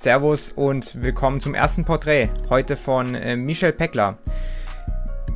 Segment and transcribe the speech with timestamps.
[0.00, 2.30] Servus und willkommen zum ersten Porträt.
[2.48, 4.16] Heute von äh, Michel Peckler.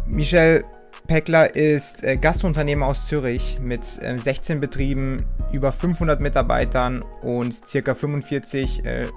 [0.07, 0.65] Michel
[1.07, 7.95] Peckler ist äh, Gastunternehmer aus Zürich mit äh, 16 Betrieben, über 500 Mitarbeitern und ca.
[7.95, 9.09] 45 äh,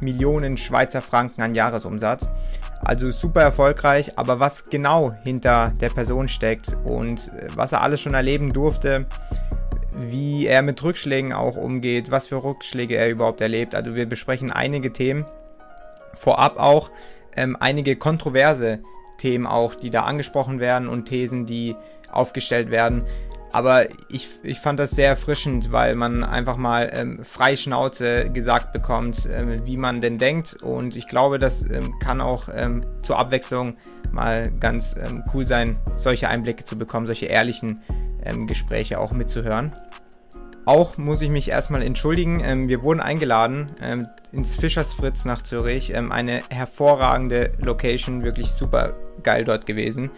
[0.00, 2.28] Millionen Schweizer Franken an Jahresumsatz.
[2.80, 8.00] Also super erfolgreich, aber was genau hinter der Person steckt und äh, was er alles
[8.00, 9.06] schon erleben durfte,
[9.98, 13.74] wie er mit Rückschlägen auch umgeht, was für Rückschläge er überhaupt erlebt.
[13.74, 15.24] Also wir besprechen einige Themen.
[16.14, 16.90] Vorab auch
[17.36, 18.80] ähm, einige kontroverse
[19.18, 21.76] Themen auch, die da angesprochen werden und Thesen, die
[22.10, 23.04] aufgestellt werden.
[23.50, 28.72] Aber ich, ich fand das sehr erfrischend, weil man einfach mal ähm, frei Schnauze gesagt
[28.72, 30.54] bekommt, ähm, wie man denn denkt.
[30.62, 33.76] Und ich glaube, das ähm, kann auch ähm, zur Abwechslung
[34.12, 37.82] mal ganz ähm, cool sein, solche Einblicke zu bekommen, solche ehrlichen
[38.22, 39.74] ähm, Gespräche auch mitzuhören.
[40.68, 42.42] Auch muss ich mich erstmal entschuldigen.
[42.44, 45.94] Ähm, wir wurden eingeladen ähm, ins Fischers Fritz nach Zürich.
[45.94, 50.10] Ähm, eine hervorragende Location, wirklich super geil dort gewesen.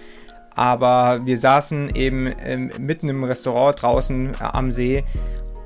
[0.56, 5.04] Aber wir saßen eben ähm, mitten im Restaurant draußen äh, am See,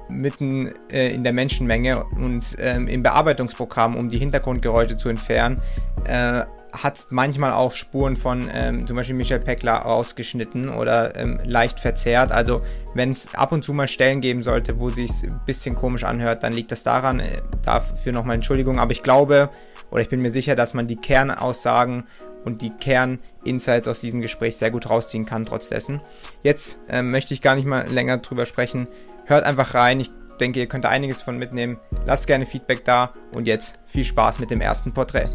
[0.09, 5.61] mitten äh, in der Menschenmenge und ähm, im Bearbeitungsprogramm, um die Hintergrundgeräusche zu entfernen,
[6.07, 11.79] äh, hat manchmal auch Spuren von ähm, zum Beispiel Michel Peckler rausgeschnitten oder ähm, leicht
[11.79, 12.33] verzerrt.
[12.33, 12.63] Also
[12.95, 16.43] wenn es ab und zu mal Stellen geben sollte, wo sich ein bisschen komisch anhört,
[16.43, 17.21] dann liegt das daran.
[17.21, 18.81] Äh, dafür nochmal Entschuldigung.
[18.81, 19.51] Aber ich glaube
[19.91, 22.05] oder ich bin mir sicher, dass man die Kernaussagen
[22.45, 26.01] und die Kerninsights aus diesem Gespräch sehr gut rausziehen kann, trotz dessen.
[26.43, 28.89] Jetzt äh, möchte ich gar nicht mal länger drüber sprechen.
[29.27, 30.01] Hört einfach rein.
[30.01, 31.79] Ich denke, ihr könnt einiges von mitnehmen.
[32.07, 35.31] Lasst gerne Feedback da und jetzt viel Spaß mit dem ersten Porträt.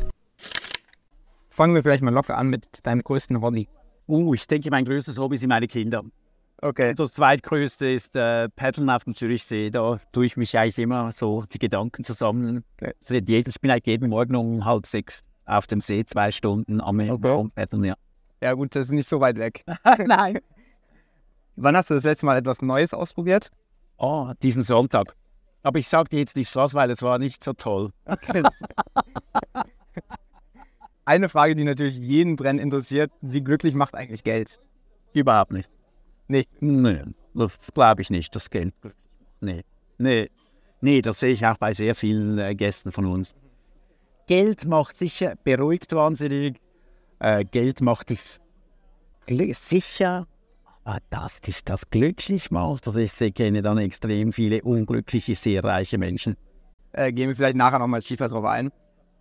[1.49, 3.67] Fangen wir vielleicht mal locker an mit deinem größten Hobby.
[4.07, 6.03] Uh, ich denke, mein größtes Hobby sind meine Kinder.
[6.61, 6.93] Okay.
[6.93, 9.71] Das zweitgrößte ist äh, Paddeln auf dem Zürichsee.
[9.71, 12.63] Da tue ich mich eigentlich immer so die Gedanken zusammen.
[12.99, 16.29] Es wird jeden, ich bin eigentlich jeden Morgen um halb sechs auf dem See, zwei
[16.29, 17.49] Stunden am okay.
[17.55, 17.95] Paddeln, ja.
[18.41, 19.63] Ja gut, das ist nicht so weit weg.
[20.05, 20.39] Nein.
[21.55, 23.49] Wann hast du das letzte Mal etwas Neues ausprobiert?
[23.99, 25.15] Oh, diesen Sonntag.
[25.61, 27.91] Aber ich sage dir jetzt nicht was, weil es war nicht so toll.
[28.05, 28.43] Okay.
[31.05, 33.11] eine Frage, die natürlich jeden brennend interessiert.
[33.21, 34.59] Wie glücklich macht eigentlich Geld?
[35.11, 35.69] Überhaupt nicht.
[36.27, 36.49] Nicht?
[36.61, 38.73] Nee, das glaube ich nicht, das Geld.
[39.41, 39.63] Nee,
[39.97, 40.29] nee,
[40.81, 43.35] nee, das sehe ich auch bei sehr vielen äh, Gästen von uns.
[44.27, 46.61] Geld macht sicher, beruhigt wahnsinnig.
[47.19, 48.39] Äh, Geld macht dich
[49.27, 50.27] sicher,
[51.09, 56.35] dass dich das glücklich macht, also ich kenne dann extrem viele unglückliche, sehr reiche Menschen.
[56.94, 58.72] Äh, gehen wir vielleicht nachher nochmal tiefer drauf ein.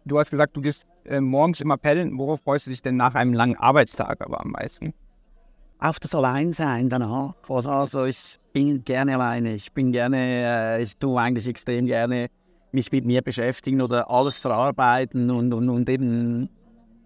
[0.05, 2.17] Du hast gesagt, du gehst äh, morgens immer paddeln.
[2.19, 4.95] Worauf freust du dich denn nach einem langen Arbeitstag aber am meisten?
[5.79, 7.35] Auf das Alleinsein danach.
[7.49, 9.55] Also ich bin gerne alleine.
[9.55, 12.29] Ich bin gerne, äh, ich tue eigentlich extrem gerne
[12.73, 16.49] mich mit mir beschäftigen oder alles verarbeiten und, und, und eben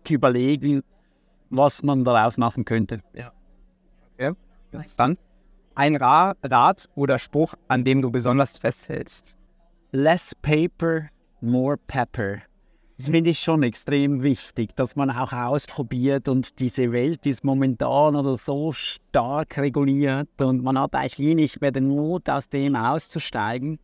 [0.09, 0.83] überlegen,
[1.51, 3.01] was man daraus machen könnte.
[3.15, 3.33] Ja.
[4.15, 4.33] Okay.
[4.99, 5.17] Dann
[5.75, 9.37] ein Rat oder Spruch, an dem du besonders festhältst.
[9.93, 11.09] Less paper,
[11.41, 12.43] more pepper.
[12.99, 18.15] Das finde ich schon extrem wichtig, dass man auch ausprobiert und diese Welt ist momentan
[18.15, 22.77] oder so stark reguliert und man hat eigentlich nie nicht mehr den Mut, aus dem
[22.77, 23.81] auszusteigen.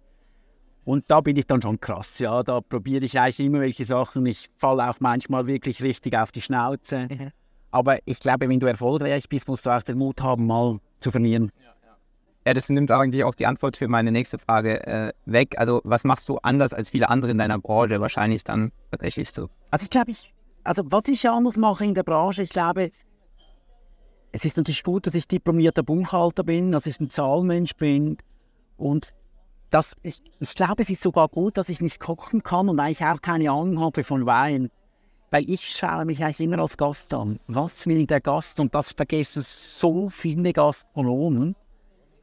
[0.84, 2.42] Und da bin ich dann schon krass, ja.
[2.42, 4.24] Da probiere ich eigentlich immer welche Sachen.
[4.24, 7.08] Ich falle auch manchmal wirklich richtig auf die Schnauze.
[7.10, 7.30] Mhm.
[7.70, 11.10] Aber ich glaube, wenn du erfolgreich bist, musst du auch den Mut haben, mal zu
[11.10, 11.52] verlieren.
[11.62, 11.68] Ja.
[12.46, 15.56] Ja, das nimmt eigentlich auch die Antwort für meine nächste Frage äh, weg.
[15.58, 18.00] Also, was machst du anders als viele andere in deiner Branche?
[18.00, 19.50] Wahrscheinlich dann tatsächlich so.
[19.70, 20.32] Also, ich glaube, ich,
[20.64, 22.90] also was ich anders mache in der Branche, ich glaube,
[24.32, 28.16] es ist natürlich gut, dass ich diplomierter Buchhalter bin, dass ich ein Zahlmensch bin
[28.78, 29.12] und
[29.70, 33.04] das, ich, ich glaube, es ist sogar gut, dass ich nicht kochen kann und eigentlich
[33.04, 34.70] auch keine Ahnung habe von Wein.
[35.30, 37.38] Weil ich schaue mich eigentlich immer als Gast an.
[37.46, 38.60] Was will der Gast?
[38.60, 41.54] Und das vergessen so viele Gastronomen.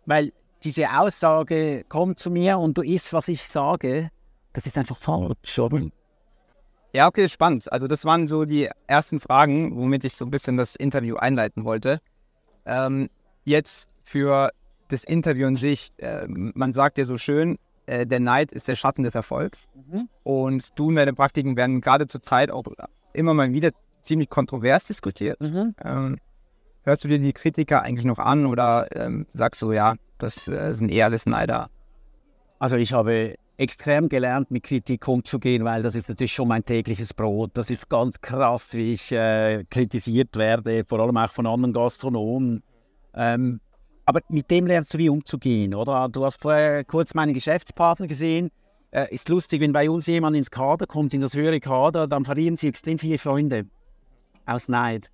[0.06, 0.32] Weil
[0.64, 4.10] diese Aussage, komm zu mir und du isst, was ich sage,
[4.54, 5.60] das ist einfach falsch?
[6.94, 7.72] Ja, okay, spannend.
[7.72, 11.66] Also das waren so die ersten Fragen, womit ich so ein bisschen das Interview einleiten
[11.66, 12.00] wollte.
[12.66, 13.10] Ähm,
[13.44, 14.50] jetzt für
[14.88, 18.76] das Interview an sich, äh, man sagt ja so schön, äh, der Neid ist der
[18.76, 19.68] Schatten des Erfolgs.
[19.74, 20.10] Mhm.
[20.24, 22.64] Und du und deine Praktiken werden gerade zur Zeit auch
[23.14, 23.72] immer mal wieder
[24.02, 25.42] ziemlich kontrovers diskutiert.
[25.42, 25.76] Mhm.
[25.84, 26.18] Ähm,
[26.86, 30.76] Hörst du dir die Kritiker eigentlich noch an oder ähm, sagst du, ja, das äh,
[30.76, 31.72] sind eher alles Neider?
[32.60, 37.12] Also ich habe extrem gelernt, mit Kritik umzugehen, weil das ist natürlich schon mein tägliches
[37.12, 37.52] Brot.
[37.56, 42.62] Das ist ganz krass, wie ich äh, kritisiert werde, vor allem auch von anderen Gastronomen.
[43.16, 43.62] Ähm,
[44.06, 46.08] aber mit dem lernst du wie umzugehen, oder?
[46.10, 48.52] Du hast vorher kurz meinen Geschäftspartner gesehen.
[48.92, 52.24] äh, ist lustig, wenn bei uns jemand ins Kader kommt, in das höhere Kader, dann
[52.24, 53.66] verlieren sie extrem viele Freunde
[54.46, 55.10] aus Neid.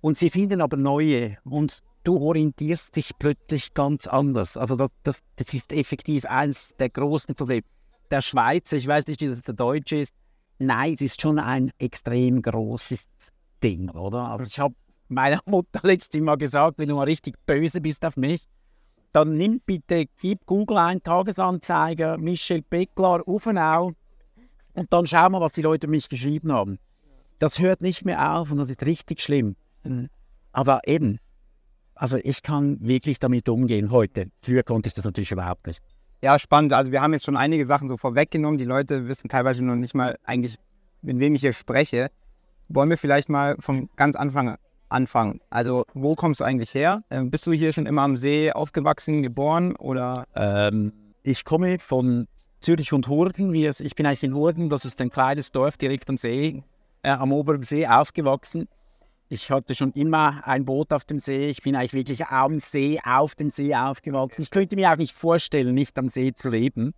[0.00, 4.56] Und sie finden aber neue und du orientierst dich plötzlich ganz anders.
[4.56, 7.62] Also das, das, das ist effektiv eines der großen Probleme.
[8.10, 10.14] Der Schweizer, ich weiß nicht, wie das der Deutsche ist,
[10.58, 13.06] Neid ist schon ein extrem großes
[13.62, 14.30] Ding, oder?
[14.30, 14.74] Also ich habe
[15.08, 18.46] meiner Mutter letztes Mal gesagt, wenn du mal richtig böse bist auf mich,
[19.12, 23.92] dann nimm bitte, gib Google ein Tagesanzeiger, Michel Beckler, Uffenau
[24.74, 26.78] und dann schau mal, was die Leute mich geschrieben haben.
[27.38, 29.56] Das hört nicht mehr auf und das ist richtig schlimm.
[29.84, 30.08] Mhm.
[30.52, 31.18] Aber eben,
[31.94, 34.30] also ich kann wirklich damit umgehen heute.
[34.42, 35.82] Früher konnte ich das natürlich überhaupt nicht.
[36.22, 36.72] Ja, spannend.
[36.72, 38.58] Also wir haben jetzt schon einige Sachen so vorweggenommen.
[38.58, 40.56] Die Leute wissen teilweise noch nicht mal eigentlich,
[41.00, 42.10] mit wem ich hier spreche.
[42.68, 44.56] Wollen wir vielleicht mal vom ganz Anfang
[44.88, 45.40] anfangen?
[45.50, 47.02] Also wo kommst du eigentlich her?
[47.10, 50.26] Ähm, bist du hier schon immer am See aufgewachsen, geboren oder?
[50.34, 50.92] Ähm,
[51.22, 52.26] ich komme von
[52.60, 53.54] Zürich und Hurden.
[53.54, 56.62] Ich bin eigentlich in Hurden, das ist ein kleines Dorf direkt am See,
[57.02, 58.68] äh, am oberen See aufgewachsen.
[59.30, 61.48] Ich hatte schon immer ein Boot auf dem See.
[61.48, 64.42] Ich bin eigentlich wirklich am See, auf dem See aufgewachsen.
[64.42, 66.94] Ich könnte mir auch nicht vorstellen, nicht am See zu leben.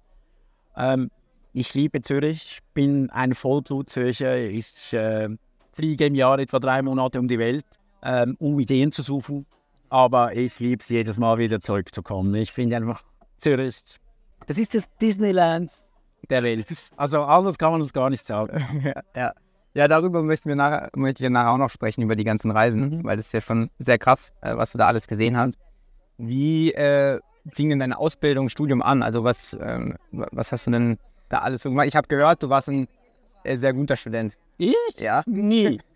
[0.77, 1.11] Ähm,
[1.53, 4.39] ich liebe Zürich, bin ein Vollblutzürcher.
[4.39, 5.29] Ich äh,
[5.73, 7.65] fliege im Jahr etwa drei Monate um die Welt,
[8.03, 9.47] ähm, um Ideen zu suchen.
[9.89, 12.35] Aber ich liebe es jedes Mal wieder zurückzukommen.
[12.35, 13.03] Ich finde einfach
[13.39, 13.83] Zürich,
[14.47, 15.73] das ist das Disneyland
[16.29, 16.67] der Welt.
[16.97, 18.83] Also anders kann man es gar nicht sagen.
[18.85, 19.03] ja.
[19.15, 19.33] ja.
[19.73, 22.99] Ja, darüber möchten wir nachher, möchte ich nachher auch noch sprechen, über die ganzen Reisen,
[22.99, 23.05] mhm.
[23.05, 25.55] weil das ist ja schon sehr krass, äh, was du da alles gesehen hast.
[26.19, 27.21] Wie äh,
[27.53, 29.03] fing denn deine Ausbildung, Studium an?
[29.03, 30.99] Also was, ähm, was hast du denn
[31.29, 31.87] da alles so gemacht?
[31.87, 32.89] Ich habe gehört, du warst ein
[33.45, 34.37] äh, sehr guter Student.
[34.59, 34.75] Ich?
[34.99, 35.23] Ja.
[35.27, 35.81] Nie.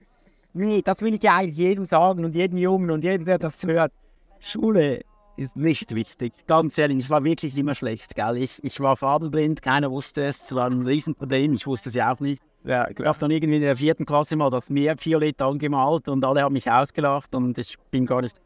[0.55, 3.62] Nee, das will ich ja eigentlich jedem sagen und jedem Jungen und jedem, der das
[3.65, 3.93] hört.
[4.39, 5.01] Schule
[5.37, 6.33] ist nicht wichtig.
[6.47, 8.15] Ganz ehrlich, ich war wirklich immer schlecht.
[8.15, 8.37] Gell?
[8.37, 10.45] Ich, ich war farbenblind, keiner wusste es.
[10.45, 12.41] Es war ein Riesenproblem, ich wusste es ja auch nicht.
[12.62, 16.25] Ja, ich habe dann irgendwie in der vierten Klasse mal das Meer violett angemalt und
[16.25, 18.41] alle haben mich ausgelacht und ich bin gar nicht.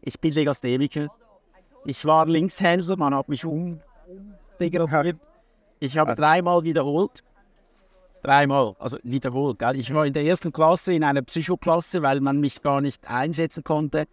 [0.00, 1.08] Ich bin Legastheniker.
[1.84, 5.18] Ich war Linkshändler, man hat mich umdegradiert.
[5.80, 7.22] Ich habe dreimal wiederholt.
[8.22, 9.58] Dreimal, also wiederholt.
[9.58, 9.76] Gell?
[9.76, 13.64] Ich war in der ersten Klasse in einer Psychoklasse, weil man mich gar nicht einsetzen
[13.64, 14.06] konnte.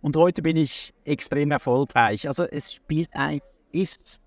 [0.00, 2.28] Und heute bin ich extrem erfolgreich.
[2.28, 3.42] Also es spielt eigentlich,
[3.72, 4.20] ist,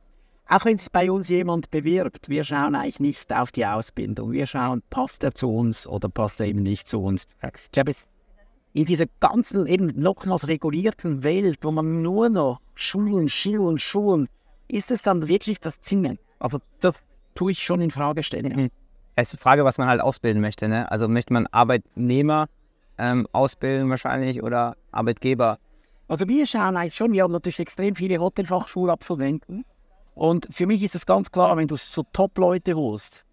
[0.48, 4.32] auch wenn sich bei uns jemand bewirbt, wir schauen eigentlich nicht auf die Ausbildung.
[4.32, 7.28] Wir schauen, passt er zu uns oder passt er eben nicht zu uns.
[7.44, 8.10] Ich glaube, es
[8.74, 14.30] in dieser ganzen, eben nochmals regulierten Welt, wo man nur noch schulen, schulen, schulen,
[14.68, 16.20] ist es dann wirklich das Ziel?
[16.38, 18.70] Also das tue ich schon in Frage stellen.
[19.20, 20.68] Es ist die Frage, was man halt ausbilden möchte.
[20.68, 20.92] Ne?
[20.92, 22.46] Also möchte man Arbeitnehmer
[23.00, 25.58] ähm, ausbilden wahrscheinlich oder Arbeitgeber?
[26.08, 29.66] Also wir schauen eigentlich schon, wir haben natürlich extrem viele Hotelfachschulabsolventen.
[30.14, 33.26] Und für mich ist es ganz klar, wenn du so Top-Leute holst,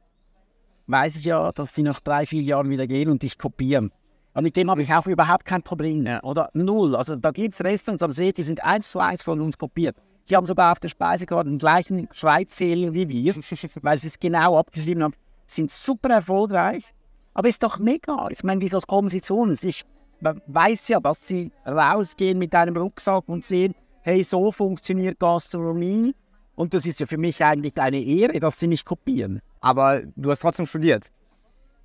[0.86, 3.92] weiß ich ja, dass sie nach drei, vier Jahren wieder gehen und dich kopieren.
[4.32, 6.24] Und mit dem habe ich auch überhaupt kein Problem mehr.
[6.24, 6.96] Oder null.
[6.96, 9.96] Also da gibt es Restaurants am See, die sind eins zu eins von uns kopiert.
[10.30, 13.34] Die haben sogar auf der Speisekarte den gleichen Schreibzähler wie wir,
[13.82, 15.14] weil sie es genau abgeschrieben haben.
[15.46, 16.94] Sind super erfolgreich.
[17.34, 18.28] Aber ist doch mega.
[18.30, 19.64] Ich meine, wie das kommen sie zu uns?
[19.64, 19.84] Ich
[20.20, 26.14] weiß ja, dass sie rausgehen mit einem Rucksack und sehen, hey, so funktioniert Gastronomie.
[26.54, 29.40] Und das ist ja für mich eigentlich eine Ehre, dass sie mich kopieren.
[29.60, 31.10] Aber du hast trotzdem studiert.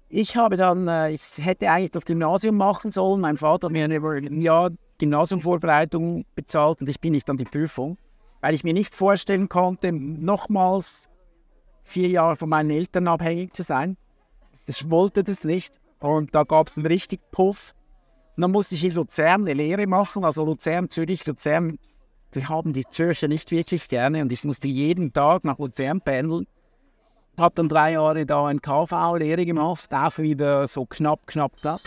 [0.09, 3.21] Ich habe dann, äh, ich hätte eigentlich das Gymnasium machen sollen.
[3.21, 7.97] Mein Vater hat mir ein Jahr Gymnasiumvorbereitung bezahlt und ich bin nicht an die Prüfung,
[8.41, 11.09] weil ich mir nicht vorstellen konnte, nochmals
[11.89, 13.97] vier Jahre von meinen Eltern abhängig zu sein.
[14.65, 15.79] Ich wollte das nicht.
[15.99, 17.73] Und da gab es einen richtig Puff.
[18.35, 21.77] Und dann musste ich in Luzern eine Lehre machen, also Luzern, Zürich, Luzern.
[22.35, 26.45] Die haben die Zürcher nicht wirklich gerne und ich musste jeden Tag nach Luzern pendeln.
[27.37, 31.81] Habe dann drei Jahre da ein KV-Lehre gemacht, auch wieder so knapp, knapp, knapp.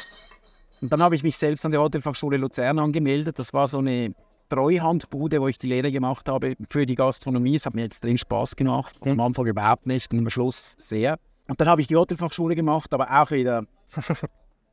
[0.81, 3.39] Und dann habe ich mich selbst an der Hotelfachschule Luzern angemeldet.
[3.39, 4.15] Das war so eine
[4.53, 7.55] Treuhandbude, wo ich die Lehre gemacht habe für die Gastronomie.
[7.55, 8.95] Es hat mir extrem Spaß gemacht.
[9.01, 11.19] Also am Anfang überhaupt nicht und am Schluss sehr.
[11.49, 13.65] Und dann habe ich die Hotelfachschule gemacht, aber auch wieder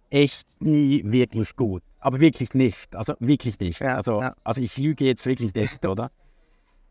[0.09, 1.83] echt nie wirklich gut.
[2.00, 2.93] Aber wirklich nicht.
[2.93, 3.79] Also wirklich nicht.
[3.79, 4.36] Ja, also, ja.
[4.43, 6.12] also ich lüge jetzt wirklich nicht, oder?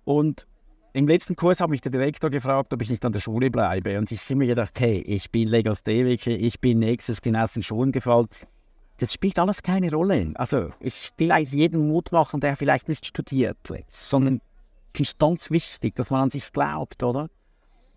[0.05, 0.47] Und
[0.95, 3.99] im letzten Kurs hat mich der Direktor gefragt, ob ich nicht an der Schule bleibe.
[3.99, 8.29] Und ich habe mir gedacht, hey, ich bin Legastheniker, ich bin nächstes den Schulen gefallen.
[8.99, 10.33] Das spielt alles keine Rolle.
[10.35, 13.57] Also ich will eigentlich jedem Mut machen, der vielleicht nicht studiert,
[13.89, 14.41] sondern
[14.93, 17.29] es ist ganz wichtig, dass man an sich glaubt, oder?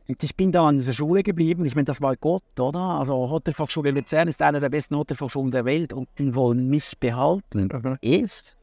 [0.08, 1.66] Und ich bin da an dieser Schule geblieben.
[1.66, 2.80] Ich meine, das war Gott, oder?
[2.80, 7.70] Also Hotelfachschule Luzern ist eine der besten Hotelfachschulen der Welt und die wollen mich behalten.
[7.72, 7.98] Mhm.
[8.02, 8.58] Ist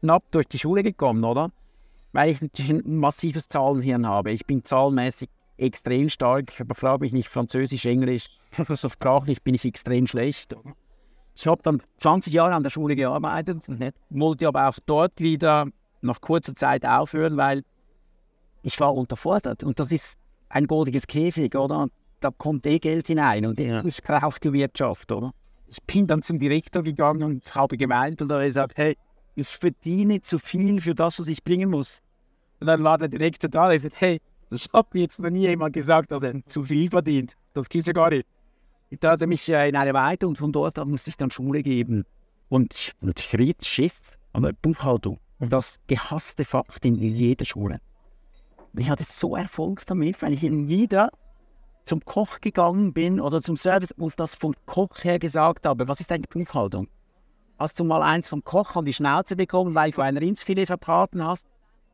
[0.00, 1.50] knapp durch die Schule gekommen, oder?
[2.12, 4.32] Weil ich natürlich ein massives Zahlenhirn habe.
[4.32, 9.64] Ich bin zahlenmäßig extrem stark, aber frage mich nicht, Französisch, Englisch, so sprachlich bin ich
[9.64, 10.54] extrem schlecht.
[11.34, 13.64] Ich habe dann 20 Jahre an der Schule gearbeitet,
[14.10, 15.66] wollte aber auch dort wieder
[16.02, 17.62] nach kurzer Zeit aufhören, weil
[18.62, 19.64] ich war unterfordert.
[19.64, 21.88] Und das ist ein goldiges Käfig, oder?
[22.20, 23.84] Da kommt eh Geld hinein und ja.
[23.84, 25.32] ich brauche die Wirtschaft, oder?
[25.66, 28.96] Ich bin dann zum Direktor gegangen und habe gemeint und er hat gesagt, hey,
[29.34, 32.00] ich verdiene zu viel für das, was ich bringen muss.
[32.60, 34.20] Und dann war der Direktor da und gesagt, hey,
[34.50, 37.34] das hat mir jetzt noch nie jemand gesagt, dass er zu viel verdient.
[37.54, 38.26] Das geht ja gar nicht.
[39.00, 41.30] Da hat er mich äh, in eine Weite und von dort an musste ich dann
[41.30, 42.04] Schule geben.
[42.48, 45.18] Und ich hatte natürlich Schiss an der Buchhaltung.
[45.38, 47.80] Und das gehasste Fach in jeder Schule.
[48.76, 51.10] Ich hatte so Erfolg damit, weil ich wieder
[51.84, 56.00] zum Koch gegangen bin oder zum Service und das vom Koch her gesagt habe, was
[56.00, 56.88] ist eine Buchhaltung?
[57.58, 61.24] Hast du mal eins vom Koch an die Schnauze bekommen, weil du ein Rindsfilet verbraten
[61.24, 61.46] hast?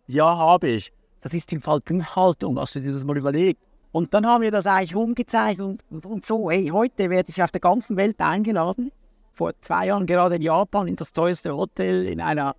[0.06, 0.92] Ja, habe ich.
[1.20, 3.60] Das ist im Fall Buchhaltung, hast du dir das mal überlegt?
[3.92, 6.50] Und dann haben wir das eigentlich umgezeigt und, und, so.
[6.50, 8.92] Hey, heute werde ich auf der ganzen Welt eingeladen.
[9.32, 12.54] Vor zwei Jahren gerade in Japan in das teuerste Hotel in einer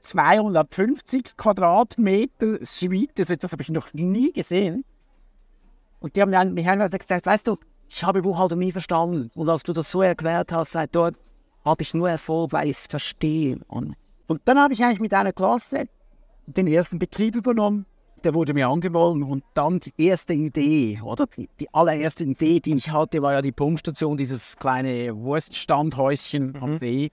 [0.00, 3.12] 250 Quadratmeter Suite.
[3.14, 4.84] Das, das habe ich noch nie gesehen.
[6.00, 7.56] Und die haben mich einfach gesagt, weißt du,
[7.88, 9.30] ich habe Buchhaltung nie verstanden.
[9.34, 11.14] Und als du das so erklärt hast, seit dort
[11.64, 13.60] habe ich nur Erfolg, weil ich es verstehe.
[13.68, 13.94] Und,
[14.26, 15.86] und dann habe ich eigentlich mit einer Klasse
[16.46, 17.86] den ersten Betrieb übernommen
[18.24, 21.26] der wurde mir angeboten und dann die erste Idee, oder?
[21.60, 26.62] Die allererste Idee, die ich hatte, war ja die Pumpstation, dieses kleine Wurststandhäuschen mhm.
[26.62, 27.10] am See.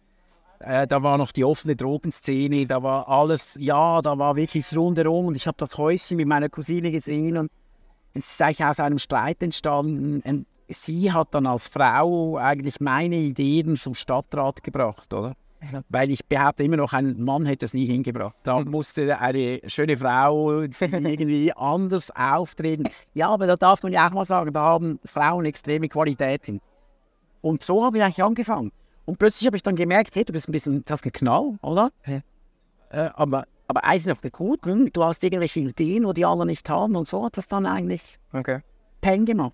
[0.60, 5.28] Äh, da war noch die offene Drogenszene, da war alles, ja, da war wirklich rundherum
[5.28, 7.52] und ich habe das Häuschen mit meiner Cousine gesehen und
[8.14, 10.22] es ist eigentlich aus einem Streit entstanden.
[10.22, 15.36] Und sie hat dann als Frau eigentlich meine Ideen zum Stadtrat gebracht, oder?
[15.90, 18.36] Weil ich behaupte immer noch, ein Mann hätte es nie hingebracht.
[18.44, 22.90] Da musste eine schöne Frau irgendwie anders auftreten.
[23.14, 26.62] Ja, aber da darf man ja auch mal sagen, da haben Frauen extreme Qualitäten.
[27.42, 28.72] Und so habe ich eigentlich angefangen.
[29.06, 31.92] Und plötzlich habe ich dann gemerkt, hey, du bist ein bisschen, das geknallt, oder?
[32.06, 32.22] Ja.
[32.92, 36.96] Äh, aber, aber eins noch gut, du hast irgendwelche Ideen, wo die anderen nicht haben
[36.96, 38.60] und so hat das dann eigentlich okay.
[39.02, 39.54] Peng gemacht.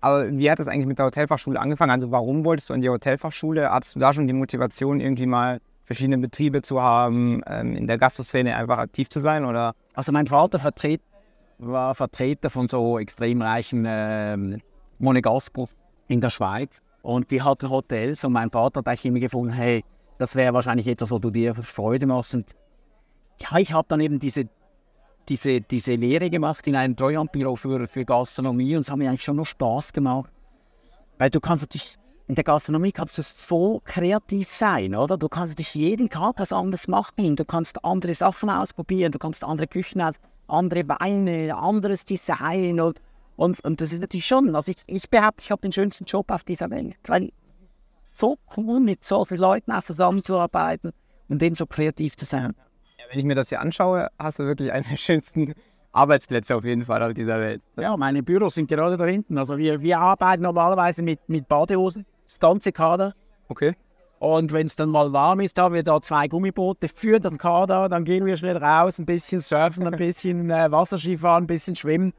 [0.00, 1.90] Aber wie hat das eigentlich mit der Hotelfachschule angefangen?
[1.90, 3.70] Also warum wolltest du in die Hotelfachschule?
[3.70, 7.98] Hattest du da schon die Motivation, irgendwie mal verschiedene Betriebe zu haben, ähm, in der
[7.98, 9.44] Gastroszene einfach aktiv zu sein?
[9.44, 9.74] Oder?
[9.94, 11.00] Also mein Vater vertret,
[11.58, 14.60] war Vertreter von so extrem reichen ähm,
[14.98, 15.68] Monegasco
[16.06, 16.80] in der Schweiz.
[17.02, 19.84] Und die hatten Hotels und mein Vater hat eigentlich immer gefunden, hey,
[20.18, 22.34] das wäre wahrscheinlich etwas, wo du dir Freude machst.
[22.34, 22.54] Und
[23.40, 24.48] ja, ich habe dann eben diese
[25.28, 29.24] diese, diese Lehre gemacht in einem Treuhandbüro für, für Gastronomie und es hat mir eigentlich
[29.24, 30.30] schon noch Spaß gemacht.
[31.18, 35.16] Weil du kannst natürlich, in der Gastronomie kannst du so kreativ sein, oder?
[35.16, 37.36] Du kannst natürlich jeden Tag was anderes machen.
[37.36, 40.16] Du kannst andere Sachen ausprobieren, du kannst andere Küchen aus,
[40.46, 43.00] andere Weine, anderes Design und,
[43.36, 46.30] und, und das ist natürlich schon, also ich, ich behaupte, ich habe den schönsten Job
[46.30, 50.92] auf dieser Welt, weil es ist so cool, mit so vielen Leuten auch zusammenzuarbeiten
[51.28, 52.54] und eben so kreativ zu sein
[53.10, 55.54] wenn ich mir das hier anschaue, hast du wirklich einen der schönsten
[55.92, 57.62] Arbeitsplätze auf jeden Fall auf dieser Welt.
[57.76, 59.38] Das ja, meine Büros sind gerade da hinten.
[59.38, 63.14] Also wir, wir arbeiten normalerweise mit, mit Badehosen, das ganze Kader.
[63.48, 63.74] Okay.
[64.18, 67.88] Und wenn es dann mal warm ist, haben wir da zwei Gummiboote für das Kader.
[67.88, 71.76] Dann gehen wir schnell raus, ein bisschen surfen, ein bisschen äh, Wasserski fahren, ein bisschen
[71.76, 72.12] schwimmen.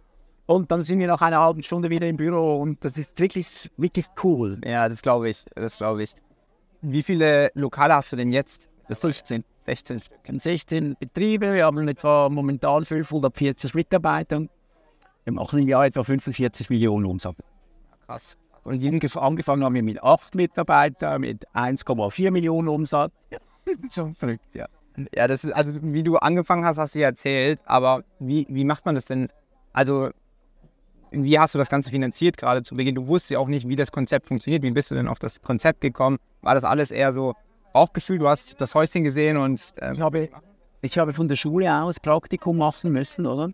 [0.46, 2.56] Und dann sind wir nach einer halben Stunde wieder im Büro.
[2.62, 4.60] Und das ist wirklich, wirklich cool.
[4.66, 5.46] Ja, das glaube ich.
[5.56, 6.14] Das glaube ich.
[6.82, 8.70] Wie viele Lokale hast du denn jetzt?
[8.88, 9.44] Das 16.
[9.70, 10.20] 16 Stück.
[10.28, 14.48] 16 Betriebe, wir haben etwa momentan 540 Mitarbeiter.
[15.26, 17.38] Wir machen im Jahr etwa 45 Millionen Umsatz.
[18.08, 18.36] Krass.
[18.64, 18.84] Und
[19.18, 23.14] angefangen haben wir mit 8 Mitarbeitern, mit 1,4 Millionen Umsatz.
[23.30, 24.66] das ist schon verrückt, ja.
[25.16, 28.66] Ja, das ist, also wie du angefangen hast, hast du ja erzählt, aber wie, wie
[28.66, 29.30] macht man das denn?
[29.72, 30.10] Also,
[31.12, 32.96] wie hast du das Ganze finanziert gerade zu Beginn?
[32.96, 34.64] Du wusstest ja auch nicht, wie das Konzept funktioniert.
[34.64, 36.18] Wie bist du denn auf das Konzept gekommen?
[36.42, 37.36] War das alles eher so,
[37.74, 39.74] Bauchgefühl, du hast das Häuschen gesehen und.
[39.82, 40.30] Ähm, ich, habe,
[40.82, 43.52] ich habe von der Schule aus Praktikum machen müssen, oder?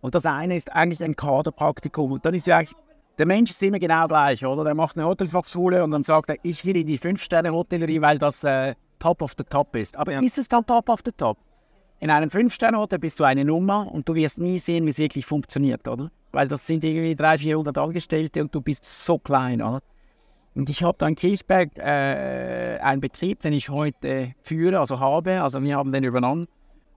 [0.00, 2.12] Und das eine ist eigentlich ein Kaderpraktikum.
[2.12, 2.62] Und dann ist ja
[3.20, 4.64] der Mensch ist immer genau gleich, oder?
[4.64, 8.44] Der macht eine Hotelfachschule und dann sagt er, ich will in die Fünf-Sterne-Hotellerie, weil das
[8.44, 9.94] äh, Top of the Top ist.
[9.98, 10.20] Aber ja.
[10.20, 11.36] ist es dann Top of the Top?
[11.98, 15.26] In einem Fünf-Sterne-Hotel bist du eine Nummer und du wirst nie sehen, wie es wirklich
[15.26, 16.10] funktioniert, oder?
[16.32, 19.82] Weil das sind irgendwie 300, 400 Angestellte und du bist so klein, oder?
[20.54, 25.42] Und ich habe dann in Kilchberg äh, einen Betrieb, den ich heute führe, also habe,
[25.42, 26.48] also wir haben den übernommen.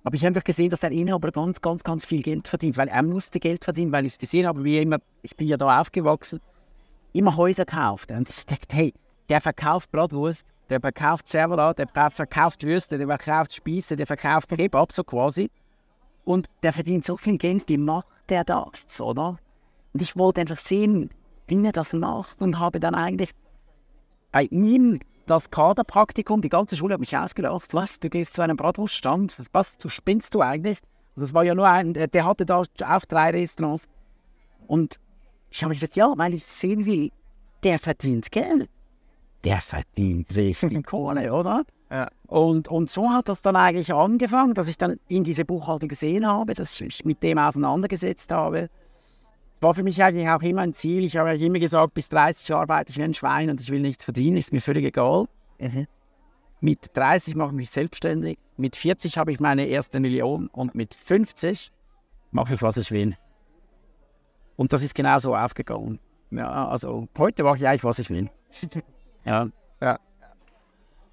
[0.04, 2.90] Aber ich habe einfach gesehen, dass der Inhaber ganz, ganz, ganz viel Geld verdient, weil
[2.90, 6.42] er musste Geld verdienen, weil ich gesehen habe, wie immer, ich bin ja da aufgewachsen,
[7.14, 8.12] immer Häuser kauft.
[8.12, 8.94] Und ich dachte, hey,
[9.30, 14.92] der verkauft Bratwurst, der verkauft Servola, der verkauft Würste, der verkauft Spieße, der verkauft Kebab,
[14.92, 15.50] so quasi.
[16.26, 19.38] Und der verdient so viel Geld, die macht der das, oder?
[19.94, 21.12] Und ich wollte einfach sehen,
[21.48, 23.32] wie er das macht und habe dann eigentlich
[24.34, 27.74] bei ihm das Kaderpraktikum, die ganze Schule hat mich ausgelacht.
[27.74, 29.38] Was, du gehst zu einem Bratwurststand?
[29.54, 30.80] Was, du spinnst du eigentlich?
[31.16, 33.88] Das war ja nur ein, der hatte da auch drei Restaurants.
[34.68, 35.00] Und
[35.50, 37.12] ich habe gesagt, ja, weil ich sehen will,
[37.64, 38.70] der verdient Geld.
[39.44, 41.64] Der verdient richtig Kohle, oder?
[41.92, 42.10] Ja.
[42.26, 46.26] Und, und so hat das dann eigentlich angefangen, dass ich dann in diese Buchhaltung gesehen
[46.26, 48.70] habe, dass ich mich mit dem auseinandergesetzt habe.
[49.64, 51.06] War für mich eigentlich auch immer ein Ziel.
[51.06, 53.80] Ich habe ja immer gesagt, bis 30 arbeite ich wie ein Schwein und ich will
[53.80, 55.26] nichts verdienen, ist mir völlig egal.
[55.58, 55.88] Mhm.
[56.60, 60.94] Mit 30 mache ich mich selbstständig, mit 40 habe ich meine erste Million und mit
[60.94, 61.72] 50
[62.32, 63.16] mache ich, was ich will.
[64.58, 65.98] Und das ist genauso aufgegangen.
[66.32, 68.30] Ja, also heute mache ich eigentlich, was ich will.
[69.26, 69.48] ja.
[69.82, 70.00] ja.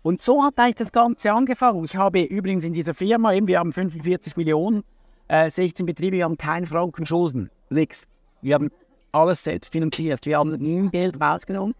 [0.02, 1.84] Und so hat eigentlich das Ganze angefangen.
[1.84, 4.82] Ich habe übrigens in dieser Firma, eben, wir haben 45 Millionen,
[5.28, 8.08] äh, 16 Betriebe, wir haben keinen Franken Schulden, nichts.
[8.42, 8.70] Wir haben
[9.12, 10.24] alles selbst finanziert.
[10.26, 11.74] Wir haben nie Geld rausgenommen.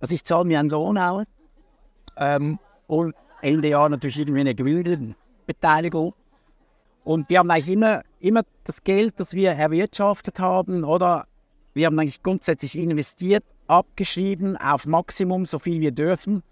[0.00, 1.26] Also ich zahle mir einen Lohn aus.
[2.16, 6.14] Ähm, und Ende Jahr natürlich irgendwie eine Gewinnbeteiligung.
[7.04, 11.26] Und wir haben eigentlich immer, immer das Geld, das wir erwirtschaftet haben, oder
[11.74, 16.42] wir haben eigentlich grundsätzlich investiert, abgeschrieben auf Maximum, so viel wir dürfen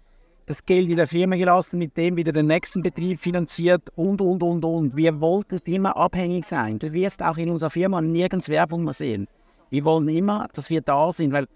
[0.49, 4.41] das Geld in der Firma gelassen, mit dem wieder den nächsten Betrieb finanziert und, und,
[4.41, 4.97] und, und.
[4.97, 6.79] Wir wollten immer abhängig sein.
[6.79, 9.27] Du wirst auch in unserer Firma nirgends Werbung mehr sehen.
[9.69, 11.47] Wir wollen immer, dass wir da sind, weil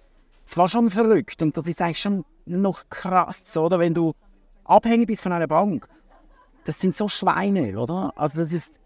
[0.45, 3.79] es war schon verrückt und das ist eigentlich schon noch krass, oder?
[3.79, 4.13] Wenn du
[4.65, 5.87] abhängig bist von einer Bank.
[6.65, 8.13] Das sind so Schweine, oder?
[8.15, 8.79] Also das ist,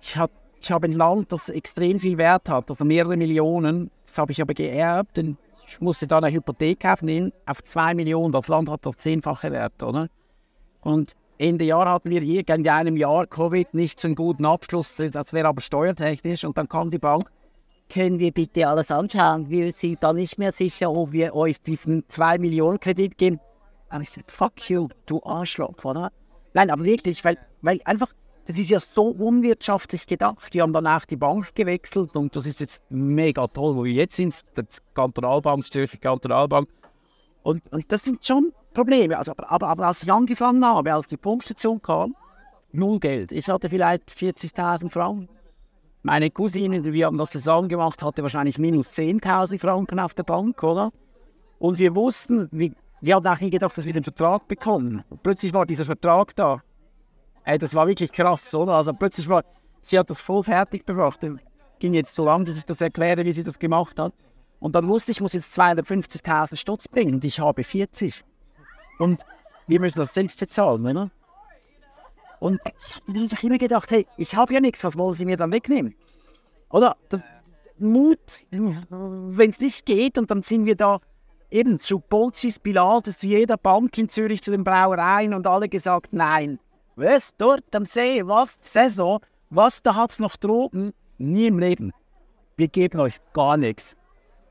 [0.00, 3.90] ich, hab, ich habe ein Land, das extrem viel Wert hat, also mehrere Millionen.
[4.04, 8.32] Das habe ich aber geerbt, denn ich musste dann eine Hypothek aufnehmen auf 2 Millionen.
[8.32, 10.08] Das Land hat das zehnfache Wert, oder?
[10.80, 15.00] Und Ende Jahr hatten wir hier in einem Jahr Covid nicht so einen guten Abschluss.
[15.12, 16.44] Das wäre aber steuertechnisch.
[16.44, 17.30] Und dann kam die Bank,
[17.90, 19.50] können wir bitte alles anschauen?
[19.50, 23.40] Wir sind da nicht mehr sicher, ob wir euch diesen 2 Millionen Kredit geben.
[23.92, 26.10] Und ich sagte, fuck you, du Arschloch, oder?
[26.54, 28.08] Nein, aber wirklich, weil, weil einfach
[28.46, 30.54] das ist ja so unwirtschaftlich gedacht.
[30.54, 33.92] Wir haben dann auch die Bank gewechselt und das ist jetzt mega toll, wo wir
[33.92, 34.40] jetzt sind.
[34.54, 36.68] Das Kantonalbank, Zürcher Kantonalbank.
[37.42, 39.16] Und, und das sind schon Probleme.
[39.16, 42.16] Also, aber, aber, aber als ich angefangen habe, als die Pumpstation kam,
[42.72, 43.30] null Geld.
[43.32, 45.28] Ich hatte vielleicht 40.000 Franken.
[46.02, 50.62] Meine Cousine, wir haben das zusammen gemacht, hatte wahrscheinlich minus 10.000 Franken auf der Bank,
[50.62, 50.90] oder?
[51.58, 52.70] Und wir wussten, wir,
[53.02, 55.04] wir hatten auch nie gedacht, dass wir den Vertrag bekommen.
[55.10, 56.62] Und plötzlich war dieser Vertrag da.
[57.44, 58.72] Ey, das war wirklich krass, oder?
[58.72, 59.44] Also plötzlich war,
[59.82, 61.22] sie hat das voll fertig gebracht.
[61.22, 61.38] Es
[61.78, 64.14] ging jetzt so lange, dass ich das erkläre, wie sie das gemacht hat.
[64.58, 68.24] Und dann wusste ich, ich muss jetzt 250.000 Stutz bringen und ich habe 40.
[68.98, 69.22] Und
[69.66, 71.10] wir müssen das selbst bezahlen, oder?
[72.40, 75.36] Und ich habe mir immer gedacht, hey, ich habe ja nichts, was wollen sie mir
[75.36, 75.94] dann wegnehmen?
[76.70, 76.96] Oder?
[77.10, 78.18] Das, das Mut,
[78.50, 81.00] wenn es nicht geht und dann sind wir da
[81.50, 86.12] eben zu Pontius Pilatus, zu jeder Bank in Zürich, zu den Brauereien und alle gesagt,
[86.12, 86.58] nein,
[86.96, 90.92] was dort am See, was Saison, was da hat es noch Drogen?
[91.18, 91.92] Nie im Leben.
[92.56, 93.96] Wir geben euch gar nichts.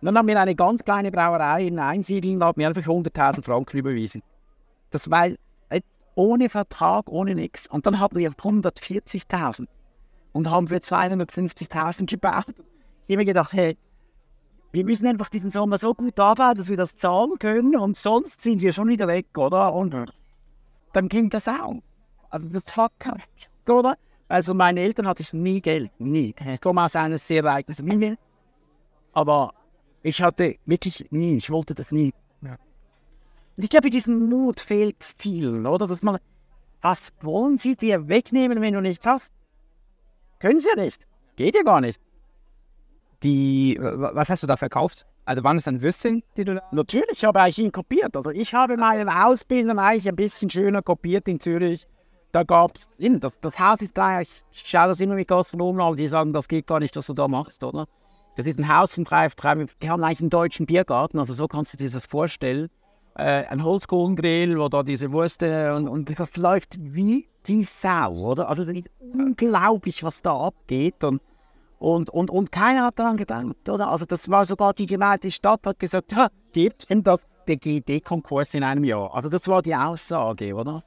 [0.01, 3.77] dann haben wir eine ganz kleine Brauerei in Einsiedeln und haben mir einfach 100.000 Franken
[3.77, 4.21] überwiesen.
[4.91, 5.35] Das äh,
[6.19, 7.65] ohne Vertrag, ohne nichts.
[7.69, 9.67] Und dann hatten wir 140.000
[10.33, 12.55] und haben für 250.000 gebaut.
[13.05, 13.77] Ich habe mir gedacht, hey,
[14.73, 18.41] wir müssen einfach diesen Sommer so gut arbeiten, dass wir das zahlen können und sonst
[18.41, 19.73] sind wir schon wieder weg, oder?
[19.73, 19.95] Und
[20.91, 21.75] dann ging das auch.
[22.29, 23.21] Also das war kein
[23.69, 23.95] oder?
[24.27, 26.35] Also meine Eltern hatte ich nie Geld, nie.
[26.51, 28.17] Ich komme aus einer sehr reichen Familie,
[29.13, 29.53] aber
[30.03, 32.13] ich hatte wirklich nie, ich wollte das nie.
[32.41, 32.57] Ja.
[33.59, 35.85] Und ich glaube, diesen Mut fehlt vielen, oder?
[35.85, 36.17] Dass man,
[36.81, 39.33] was wollen sie dir wegnehmen, wenn du nichts hast?
[40.39, 41.05] Können sie ja nicht.
[41.35, 42.01] Geht ja gar nicht.
[43.21, 45.05] Die, was hast du da verkauft?
[45.25, 46.63] Also waren es dann Würstchen, die du da...
[46.71, 48.15] Natürlich, ich habe eigentlich ihn kopiert.
[48.15, 51.85] Also ich habe meinen Ausbildung eigentlich ein bisschen schöner kopiert in Zürich
[52.31, 55.95] da gab es, das, das Haus ist gleich, ich schaue das immer mit Gastronomen an,
[55.95, 57.87] die sagen, das geht gar nicht, was du da machst, oder?
[58.35, 61.47] Das ist ein Haus von drei, drei wir haben eigentlich einen deutschen Biergarten, also so
[61.47, 62.69] kannst du dir das vorstellen.
[63.19, 68.47] Äh, ein Holzkohlengrill, wo da diese Würste und, und das läuft wie die Sau, oder?
[68.47, 71.21] Also das ist unglaublich, was da abgeht und,
[71.79, 73.89] und, und, und keiner hat daran geglaubt, oder?
[73.89, 76.15] Also das war sogar die Gemeinde Stadt hat gesagt,
[76.53, 79.13] gibt denn das der GD-Konkurs in einem Jahr?
[79.13, 80.85] Also das war die Aussage, oder?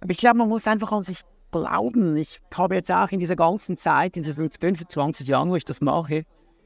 [0.00, 2.16] Aber ich glaube, man muss einfach an sich glauben.
[2.16, 5.80] Ich habe jetzt auch in dieser ganzen Zeit, in diesen 25 Jahren, wo ich das
[5.80, 6.24] mache,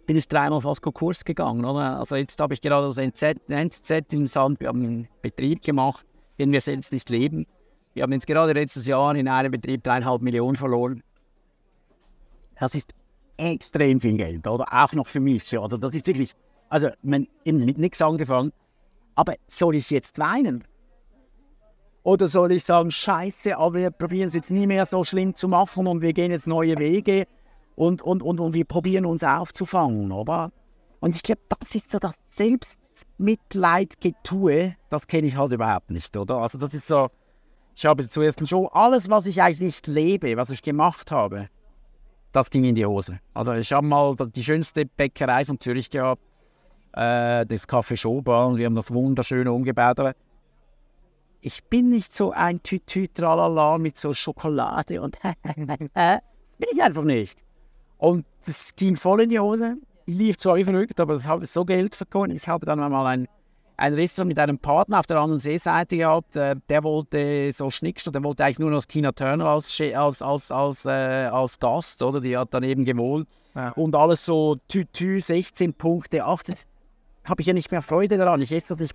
[0.09, 1.67] bin ich dreimal fast Konkurs gegangen.
[1.67, 1.99] Oder?
[1.99, 6.07] Also jetzt habe ich gerade das NZ, NZZ in Sand, wir haben einen Betrieb gemacht,
[6.39, 7.47] den wir selbst nicht leben.
[7.93, 11.03] Wir haben jetzt gerade letztes Jahr in einem Betrieb dreieinhalb Millionen verloren.
[12.59, 12.95] Das ist
[13.37, 14.67] extrem viel Geld, oder?
[14.73, 15.59] Auch noch für mich.
[15.59, 16.33] Also das ist wirklich,
[16.71, 18.53] also man, eben mit nichts angefangen.
[19.15, 20.65] Aber soll ich jetzt weinen?
[22.03, 25.49] Oder soll ich sagen, scheiße, aber wir probieren es jetzt nie mehr so schlimm zu
[25.49, 27.27] machen und wir gehen jetzt neue Wege
[27.79, 30.51] und, und, und, und wir probieren uns aufzufangen, oder?
[30.99, 36.39] Und ich glaube, das ist so das Selbstmitleidgetue, das kenne ich halt überhaupt nicht, oder?
[36.39, 37.09] Also das ist so,
[37.77, 41.49] ich habe zuerst schon alles, was ich eigentlich nicht lebe, was ich gemacht habe,
[42.33, 43.21] das ging in die Hose.
[43.33, 46.21] Also ich habe mal die schönste Bäckerei von Zürich gehabt,
[46.95, 50.15] äh, das Café Schober, und wir haben das wunderschön umgebaut, aber
[51.41, 55.35] ich bin nicht so ein Tütü tralala mit so Schokolade und das
[56.59, 57.39] bin ich einfach nicht.
[57.99, 59.77] Und das ging voll in die Hose.
[60.07, 62.31] Ich lief zwar wie verrückt, aber ich habe so Geld verkauft.
[62.33, 63.29] Ich habe dann mal ein,
[63.77, 66.37] ein Restaurant mit einem Partner auf der anderen Seeseite gehabt.
[66.37, 70.51] Äh, der wollte so Schnickst der wollte eigentlich nur noch Tina Turner als, als, als,
[70.51, 70.91] als, äh,
[71.31, 72.21] als Gast, oder?
[72.21, 73.29] Die hat daneben gewohnt.
[73.55, 73.73] Ja.
[73.73, 76.55] Und alles so Tütü, 16 Punkte, 18.
[77.27, 78.41] Habe ich ja nicht mehr Freude daran.
[78.41, 78.95] Ich esse das nicht.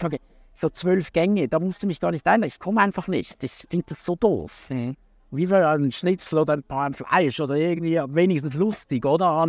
[0.55, 2.47] So zwölf Gänge, da musst du mich gar nicht einladen.
[2.47, 3.43] Ich komme einfach nicht.
[3.43, 4.69] Ich finde das so doof.
[4.69, 4.95] Mhm
[5.35, 9.43] wie wir ein Schnitzel oder ein paar Fleisch oder irgendwie wenigstens lustig, oder?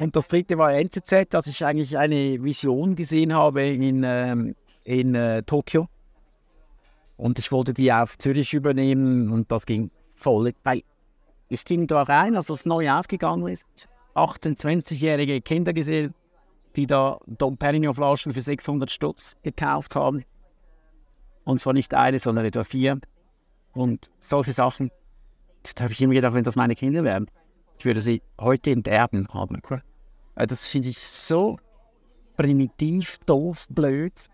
[0.00, 5.14] Und das dritte war NZZ, dass ich eigentlich eine Vision gesehen habe in, ähm, in
[5.14, 5.88] äh, Tokio.
[7.16, 10.82] Und ich wollte die auf Zürich übernehmen und das ging voll, weil
[11.48, 13.64] ich ging da rein, als das neu aufgegangen ist,
[14.14, 16.14] 18-, 20-jährige Kinder gesehen,
[16.76, 20.24] die da Dom Perignon Flaschen für 600 Stutz gekauft haben.
[21.44, 23.00] Und zwar nicht eine, sondern etwa vier.
[23.78, 24.90] Und solche Sachen,
[25.76, 27.30] da habe ich immer gedacht, wenn das meine Kinder wären,
[27.78, 29.62] ich würde sie heute im Erben haben.
[30.34, 31.60] Äh, das finde ich so
[32.36, 34.30] primitiv, doof, blöd.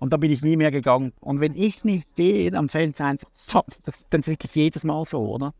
[0.00, 1.12] Und da bin ich nie mehr gegangen.
[1.20, 3.62] Und wenn ich nicht gehe, dann fällt es einfach so.
[3.84, 5.54] Das ist dann wirklich jedes Mal so, oder?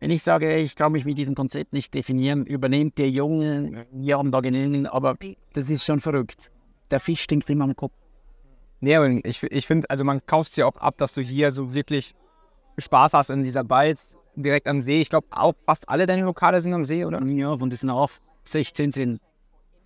[0.00, 4.18] Wenn ich sage, ich kann mich mit diesem Konzept nicht definieren, übernehmt der Junge, wir
[4.18, 5.16] haben da genügend, aber
[5.52, 6.50] das ist schon verrückt.
[6.90, 7.94] Der Fisch stinkt immer am Kopf.
[8.80, 11.72] Nee, ich, ich finde, also man kauft es ja auch ab, dass du hier so
[11.72, 12.16] wirklich
[12.78, 15.00] Spaß hast in dieser Balz direkt am See.
[15.00, 17.22] Ich glaube, auch fast alle deine Lokale sind am See, oder?
[17.24, 18.10] Ja, von diesen auch
[18.44, 19.20] 16 sind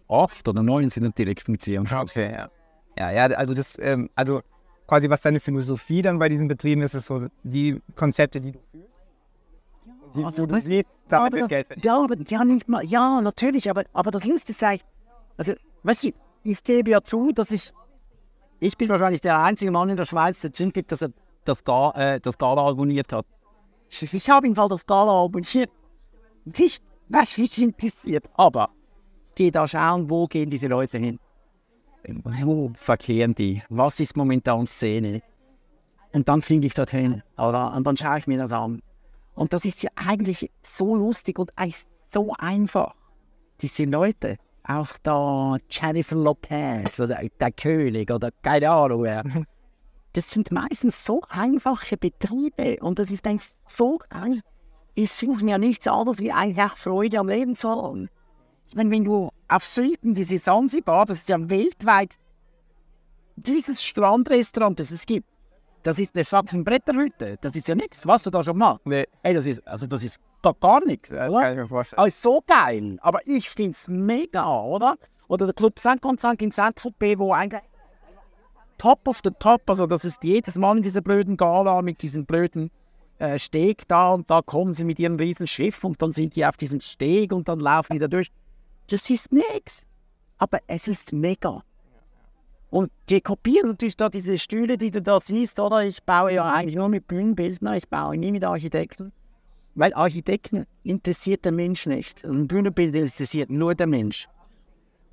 [0.09, 1.79] oft oder 9 sind direkt mit See.
[1.79, 2.51] Okay, ja.
[2.99, 4.43] Ja, ja, also das, ähm, also
[4.87, 8.59] quasi was deine Philosophie dann bei diesen Betrieben ist, ist so die Konzepte, die du
[8.71, 8.89] fühlst.
[10.15, 13.85] Die, also, du siehst, damit das, Geld ja, aber, ja, nicht mal, ja, natürlich, aber,
[13.95, 14.85] aber das Lustige ist
[15.39, 16.11] also, weißt du,
[16.45, 17.73] ich gebe ja zu, dass ich,
[18.61, 21.13] ich bin wahrscheinlich der einzige Mann in der Schweiz, der zugibt, dass er
[21.45, 23.27] das, Ga äh, das Gala abonniert hat.
[23.89, 25.71] Ich, habe im Fall das Gala abonniert.
[26.45, 28.29] Nicht, was mich interessiert.
[28.35, 28.71] Aber
[29.29, 31.19] ich gehe da schauen, wo gehen diese Leute hin.
[32.25, 33.63] Wo verkehren die?
[33.69, 35.23] Was ist momentan Szene?
[36.13, 37.23] Und dann fliege ich dorthin.
[37.37, 37.73] Oder?
[37.75, 38.83] Und dann schaue ich mir das an.
[39.35, 41.53] Und das ist ja eigentlich so lustig und
[42.11, 42.95] so einfach.
[43.61, 49.25] Diese Leute, auch da Jennifer Lopez oder der König oder keine Ahnung wer,
[50.13, 54.41] das sind meistens so einfache Betriebe und das ist eigentlich so geil.
[54.97, 58.09] Die suchen ja nichts anderes wie eigentlich auch Freude am Leben zu haben.
[58.67, 62.17] Ich meine, wenn du auf Süden, diese Sansibar, das ist ja weltweit
[63.37, 65.27] dieses Strandrestaurant, das es gibt,
[65.83, 67.39] das ist eine fucking Bretterhütte.
[67.41, 68.07] Das ist ja nichts.
[68.07, 68.79] Was du da schon mal?
[68.85, 69.07] Nee.
[69.23, 71.09] Hey, das ist, also das ist gar, gar nichts.
[71.09, 71.99] Das kann ich mir vorstellen.
[71.99, 72.99] Also so geil.
[73.01, 74.97] Aber ich finde es mega, oder?
[75.27, 77.63] Oder der Club Saint-Gonzalc in Saint-Tropez, wo eigentlich
[78.83, 79.63] top of the top.
[79.71, 82.71] Also das ist jedes Mal in dieser blöden Gala mit diesem blöden
[83.19, 86.45] äh, Steg da und da kommen sie mit ihrem riesen Schiff und dann sind die
[86.45, 88.33] auf diesem Steg und dann laufen die da durch.
[88.91, 89.83] Das ist nichts.
[90.39, 91.63] Aber es ist mega.
[92.71, 95.85] Und die kopieren natürlich da diese Stühle, die du da siehst, oder?
[95.85, 99.13] Ich baue ja eigentlich nur mit Bühnenbildner, ich baue nie mit Architekten.
[99.77, 102.25] Weil Architekten interessiert der Mensch nicht.
[102.25, 104.27] Und Bühnenbilder interessiert nur der Mensch.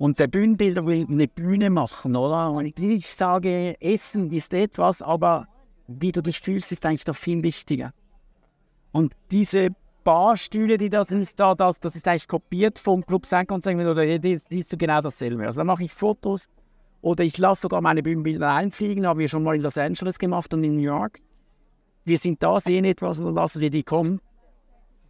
[0.00, 2.50] Und der Bühnenbilder will eine Bühne machen, oder?
[2.50, 5.46] Und ich sage, Essen ist etwas, aber
[5.88, 7.92] wie du dich fühlst, ist eigentlich noch viel wichtiger.
[8.92, 9.68] Und diese
[10.02, 13.52] Barstühle, die da sind, da, das, das ist eigentlich kopiert vom Club St.
[13.52, 15.44] oder die, siehst du genau dasselbe.
[15.44, 16.48] Also da mache ich Fotos
[17.02, 20.54] oder ich lasse sogar meine Bühnenbilder einfliegen, haben wir schon mal in Los Angeles gemacht
[20.54, 21.20] und in New York.
[22.06, 24.22] Wir sind da, sehen etwas und dann lassen wir die kommen.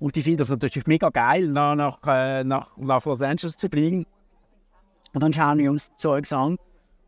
[0.00, 4.04] Und die finden das natürlich mega geil, nach, äh, nach, nach Los Angeles zu fliegen.
[5.12, 6.56] Und dann schauen wir uns Zeugs an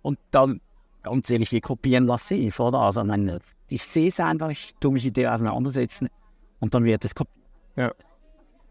[0.03, 0.61] und dann,
[1.03, 2.81] ganz ehrlich, wir kopieren massiv, oder?
[2.81, 6.09] Also, meine, ich sehe es einfach, ich tue mich mit dir auseinandersetzen
[6.61, 7.47] und dann wird es kopiert.
[7.77, 7.93] Ja.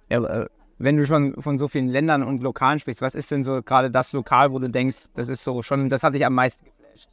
[0.10, 3.44] ja äh, wenn du schon von so vielen Ländern und Lokalen sprichst, was ist denn
[3.44, 6.34] so gerade das Lokal, wo du denkst, das ist so schon, das hat dich am
[6.34, 7.10] meisten geflasht?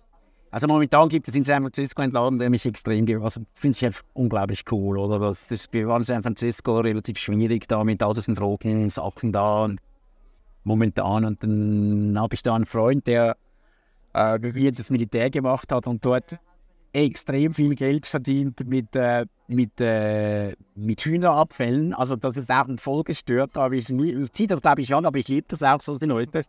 [0.50, 3.22] Also momentan gibt es in San Francisco einen Laden, der mich extrem gibt.
[3.22, 5.18] Also finde ich einfach unglaublich cool, oder?
[5.18, 9.68] Das ist bei San Francisco relativ schwierig da mit all diesen Drogen, Sachen da
[10.68, 11.24] momentan.
[11.24, 13.36] Und dann habe ich da einen Freund, der
[14.12, 16.38] äh, das Militär gemacht hat und dort
[16.92, 21.94] extrem viel Geld verdient mit, äh, mit, äh, mit Hühnerabfällen.
[21.94, 23.56] Also das ist auch voll gestört.
[23.56, 26.06] Aber ich, ich ziehe das glaube ich an, aber ich liebe das auch so, die
[26.06, 26.44] Leute.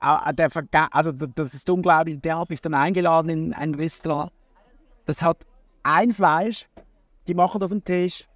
[0.00, 2.20] Äh, der also das ist unglaublich.
[2.20, 4.30] Der hat mich dann eingeladen in ein Restaurant.
[5.06, 5.44] Das hat
[5.82, 6.68] ein Fleisch.
[7.26, 8.26] Die machen das am Tisch.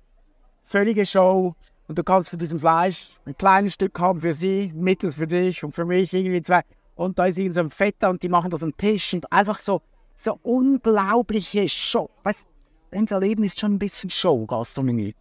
[0.65, 1.55] Völlige Show.
[1.89, 5.63] Und du kannst von diesem Fleisch ein kleines Stück haben für sie, mittel für dich
[5.65, 6.63] und für mich irgendwie zwei.
[6.95, 9.59] Und da ist irgend so ein Fetter und die machen das am Tisch und einfach
[9.59, 9.83] so
[10.23, 12.11] so unglaubliche Show.
[12.23, 12.47] Weißt,
[12.93, 15.15] unser Leben ist schon ein bisschen Show, Gastronomie.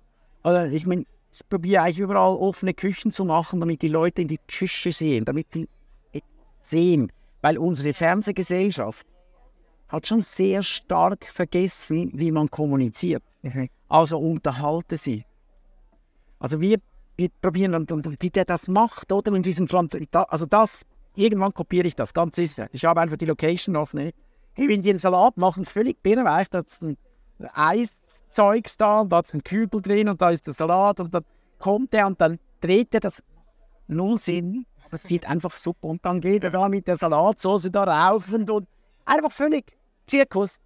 [0.44, 4.28] Also ich meine, ich probiere eigentlich überall offene Küchen zu machen, damit die Leute in
[4.28, 5.68] die Küche sehen, damit sie
[6.62, 7.12] sehen.
[7.42, 9.08] Weil unsere Fernsehgesellschaft
[9.88, 13.24] hat schon sehr stark vergessen, wie man kommuniziert.
[13.42, 13.70] Mhm.
[13.88, 15.26] Also unterhalte sie.
[16.42, 16.80] Also wir,
[17.18, 20.82] wir probieren und, und wie der das macht, oder in diesem Franz also das,
[21.16, 22.68] irgendwann kopiere ich das, ganz sicher.
[22.72, 24.14] Ich habe einfach die Location noch, hey,
[24.56, 26.98] wenn die einen Salat machen, völlig birrenweich, da ist ein
[27.54, 31.24] Eiszeugs da, und da ist ein Kübel drin und da ist der Salat und dann
[31.60, 33.24] kommt er und dann dreht er das
[33.88, 34.66] null Sinn.
[34.90, 38.50] Das sieht einfach super und dann geht er da mit der Salatsauce da rauf und,
[38.50, 38.68] und
[39.06, 39.72] einfach völlig
[40.08, 40.60] Zirkus.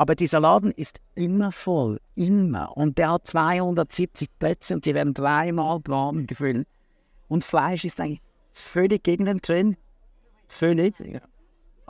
[0.00, 2.74] Aber dieser Laden ist immer voll, immer.
[2.74, 6.66] Und der hat 270 Plätze und die werden dreimal warm gefüllt.
[7.28, 9.76] Und Fleisch ist eigentlich völlig gegen den Trend.
[10.46, 10.98] Völlig.
[11.00, 11.20] Ja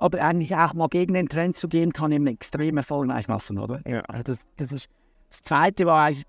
[0.01, 3.83] aber eigentlich auch mal gegen den Trend zu gehen, kann eben extrem erfolgreich machen, oder?
[3.87, 4.03] Ja.
[4.25, 4.89] Das, das, ist,
[5.29, 6.25] das Zweite war eigentlich,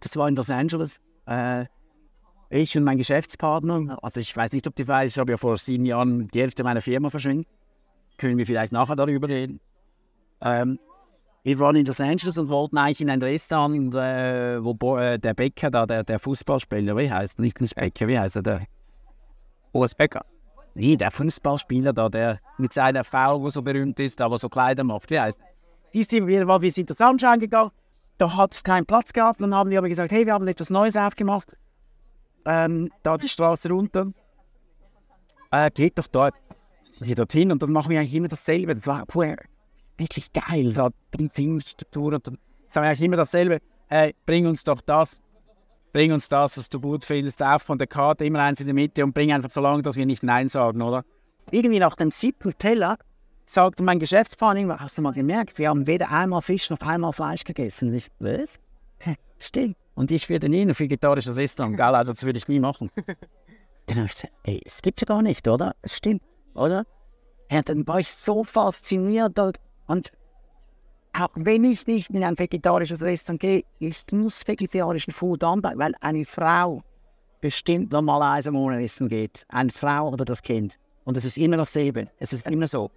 [0.00, 1.00] das war in Los Angeles.
[1.26, 1.64] Äh,
[2.50, 5.56] ich und mein Geschäftspartner, also ich weiß nicht, ob du weißt, ich habe ja vor
[5.56, 7.48] sieben Jahren die Hälfte meiner Firma verschwindet.
[8.18, 9.60] Können wir vielleicht nachher darüber reden.
[10.40, 10.78] Ähm,
[11.42, 15.34] wir waren in Los Angeles und wollten eigentlich in ein Restaurant, äh, wo äh, der
[15.34, 18.42] Bäcker da, der, der Fußballspieler, wie heißt Nicht nicht Bäcker, wie heißt er?
[18.42, 18.66] Der
[19.72, 20.24] Urs Becker.
[20.74, 24.84] Nee, der Fußballspieler da, der mit seiner Frau, wo so berühmt ist, aber so Kleider
[24.84, 25.40] macht, wie heißt
[25.94, 27.70] die sind wir, wir sind das Anschauen gegangen,
[28.18, 29.40] da hat es keinen Platz gehabt.
[29.40, 31.56] Dann haben wir aber gesagt, hey, wir haben etwas Neues aufgemacht.
[32.44, 34.12] Ähm, da die Straße runter.
[35.50, 36.34] Äh, geht doch dort.
[37.02, 38.74] Hier dorthin und dann machen wir eigentlich immer dasselbe.
[38.74, 39.34] Das war puh,
[39.98, 40.72] wirklich geil.
[40.72, 43.58] Da Benzinstruktur und dann sagen wir eigentlich immer dasselbe.
[43.88, 45.22] Hey, bring uns doch das
[45.92, 48.74] bring uns das, was du gut findest, auf von der Karte, immer eins in der
[48.74, 51.04] Mitte und bring einfach so lange, dass wir nicht Nein sagen, oder?
[51.50, 52.98] Irgendwie nach dem siebten Teller
[53.46, 57.44] sagte mein Geschäftspartner, hast du mal gemerkt, wir haben weder einmal Fisch noch einmal Fleisch
[57.44, 57.88] gegessen.
[57.88, 58.58] Und ich, was?
[59.38, 59.76] Stimmt.
[59.94, 62.90] Und ich werde nie ein vegetarisches Restaurant, gell, also das würde ich nie machen.
[63.86, 65.74] dann habe ich gesagt, ey, das gibt's ja gar nicht, oder?
[65.82, 66.22] Es stimmt,
[66.54, 66.84] oder?
[67.50, 69.38] Ja, dann war ich so fasziniert
[69.88, 70.12] und
[71.12, 75.94] auch wenn ich nicht in ein vegetarisches Restaurant gehe, ich muss vegetarischen Food anbieten, weil
[76.00, 76.82] eine Frau
[77.40, 79.44] bestimmt normalerweise Monat essen geht.
[79.48, 80.78] Eine Frau oder das Kind.
[81.04, 82.08] Und es ist immer dasselbe.
[82.18, 82.90] Es ist immer so.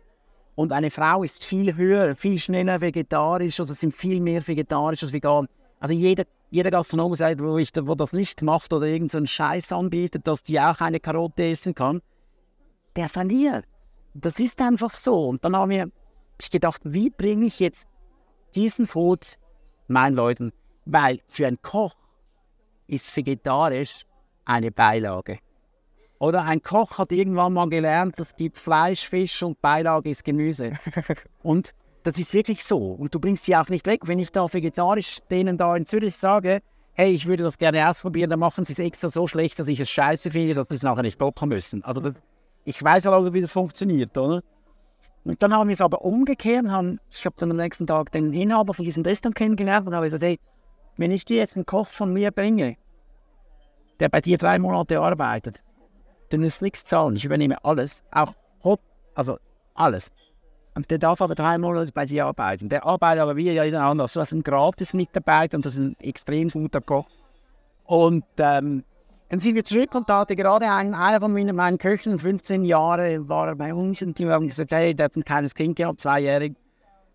[0.56, 5.13] Und eine Frau ist viel höher, viel schneller vegetarisch, oder sind viel mehr vegetarisch als
[5.13, 5.47] vegan.
[5.80, 9.71] Also jeder, jeder Gastronom sagt, wo, ich, wo das nicht macht oder irgendeinen so Scheiß
[9.71, 12.01] anbietet, dass die auch eine Karotte essen kann,
[12.95, 13.65] der verliert.
[14.13, 15.30] Das ist einfach so.
[15.30, 15.89] Und dann haben wir
[16.41, 17.88] ich gedacht, wie bringe ich jetzt
[18.56, 19.38] diesen Food
[19.88, 20.51] meinen Leuten,
[20.86, 21.95] weil für einen Koch
[22.88, 24.06] ist vegetarisch
[24.45, 25.39] eine Beilage.
[26.19, 30.73] Oder ein Koch hat irgendwann mal gelernt, es gibt Fleisch, Fisch und Beilage ist Gemüse.
[31.41, 31.73] und
[32.04, 32.77] das ist wirklich so.
[32.77, 34.01] Und du bringst sie auch nicht weg.
[34.06, 36.62] Wenn ich da vegetarisch denen da in Zürich sage,
[36.93, 39.80] hey, ich würde das gerne ausprobieren, dann machen sie es extra so schlecht, dass ich
[39.80, 41.84] es scheiße finde, dass sie es nachher nicht blocken müssen.
[41.84, 42.21] Also das,
[42.65, 44.43] ich weiß also, wie das funktioniert, oder?
[45.23, 46.67] Und dann haben wir es aber umgekehrt.
[46.67, 50.07] Haben, ich habe dann am nächsten Tag den Inhaber von diesem Restaurant kennengelernt und habe
[50.07, 50.39] gesagt, hey,
[50.97, 52.77] wenn ich dir jetzt einen Koch von mir bringe,
[53.99, 55.62] der bei dir drei Monate arbeitet,
[56.29, 57.15] dann musst du nichts zahlen.
[57.15, 58.79] Ich übernehme alles, auch Hot,
[59.15, 59.38] also
[59.75, 60.12] alles.
[60.73, 62.69] Und der darf aber drei Monate bei dir arbeiten.
[62.69, 64.07] Der arbeitet aber wie jeder andere.
[64.07, 67.07] Du hast einen gratis Mitarbeiter und das ist ein extrem guter Koch.
[67.86, 68.84] Und ähm,
[69.32, 72.65] dann sind wir zurück und da hatte gerade ein, einer von meinen, meinen Köchen, 15
[72.65, 75.78] Jahre, war er bei uns und die haben gesagt, hey, der hat ein kleines Kind
[75.78, 76.54] gehabt, zweijährig.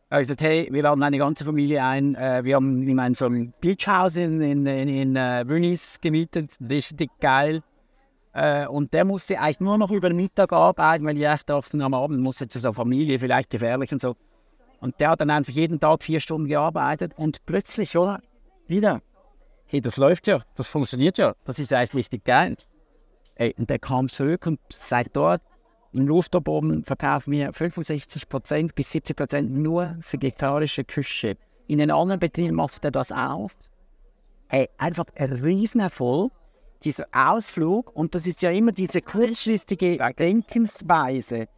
[0.09, 2.14] Er hat gesagt, hey, wir laden eine ganze Familie ein.
[2.14, 6.52] Äh, wir haben ich meine, so ein Beachhaus in, in, in, in uh, Venice gemietet,
[6.59, 7.62] richtig geil.
[8.35, 11.79] Uh, und der musste eigentlich nur noch über den Mittag arbeiten, weil ich erst dachte,
[11.85, 14.16] am Abend muss zu seiner Familie, vielleicht gefährlich und so.
[14.81, 18.22] Und der hat dann einfach jeden Tag vier Stunden gearbeitet und plötzlich, oder?
[18.66, 19.02] Wieder
[19.66, 22.57] hey, das läuft ja, das funktioniert ja, das ist eigentlich richtig geil.
[23.35, 25.42] Ey, und der kam zurück und seit dort
[25.92, 31.37] Im Rooftop-Oben verkaufen wir 65% bis 70% nur vegetarische Küche.
[31.68, 33.50] In den anderen Betrieben macht er das auch.
[34.48, 36.33] Hey, einfach ein Riesenerfolg.
[36.85, 41.48] Dieser Ausflug, und das ist ja immer diese kurzfristige Denkensweise,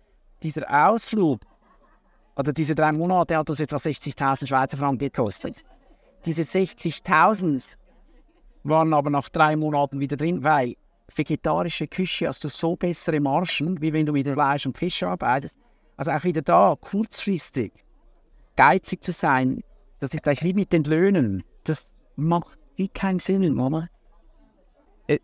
[0.42, 1.40] dieser Ausflug,
[2.36, 5.64] oder diese drei Monate hat uns etwa 60.000 Schweizer Franken gekostet.
[6.24, 7.76] Diese 60.000
[8.64, 10.74] waren aber nach drei Monaten wieder drin, weil
[11.14, 15.56] vegetarische Küche hast du so bessere Margen, wie wenn du mit Fleisch und Fisch arbeitest.
[15.96, 17.72] Also auch wieder da, kurzfristig,
[18.56, 19.62] geizig zu sein,
[20.00, 21.42] das ist gleich wie mit den Löhnen.
[21.64, 22.58] Das macht
[22.94, 23.88] keinen Sinn, oder?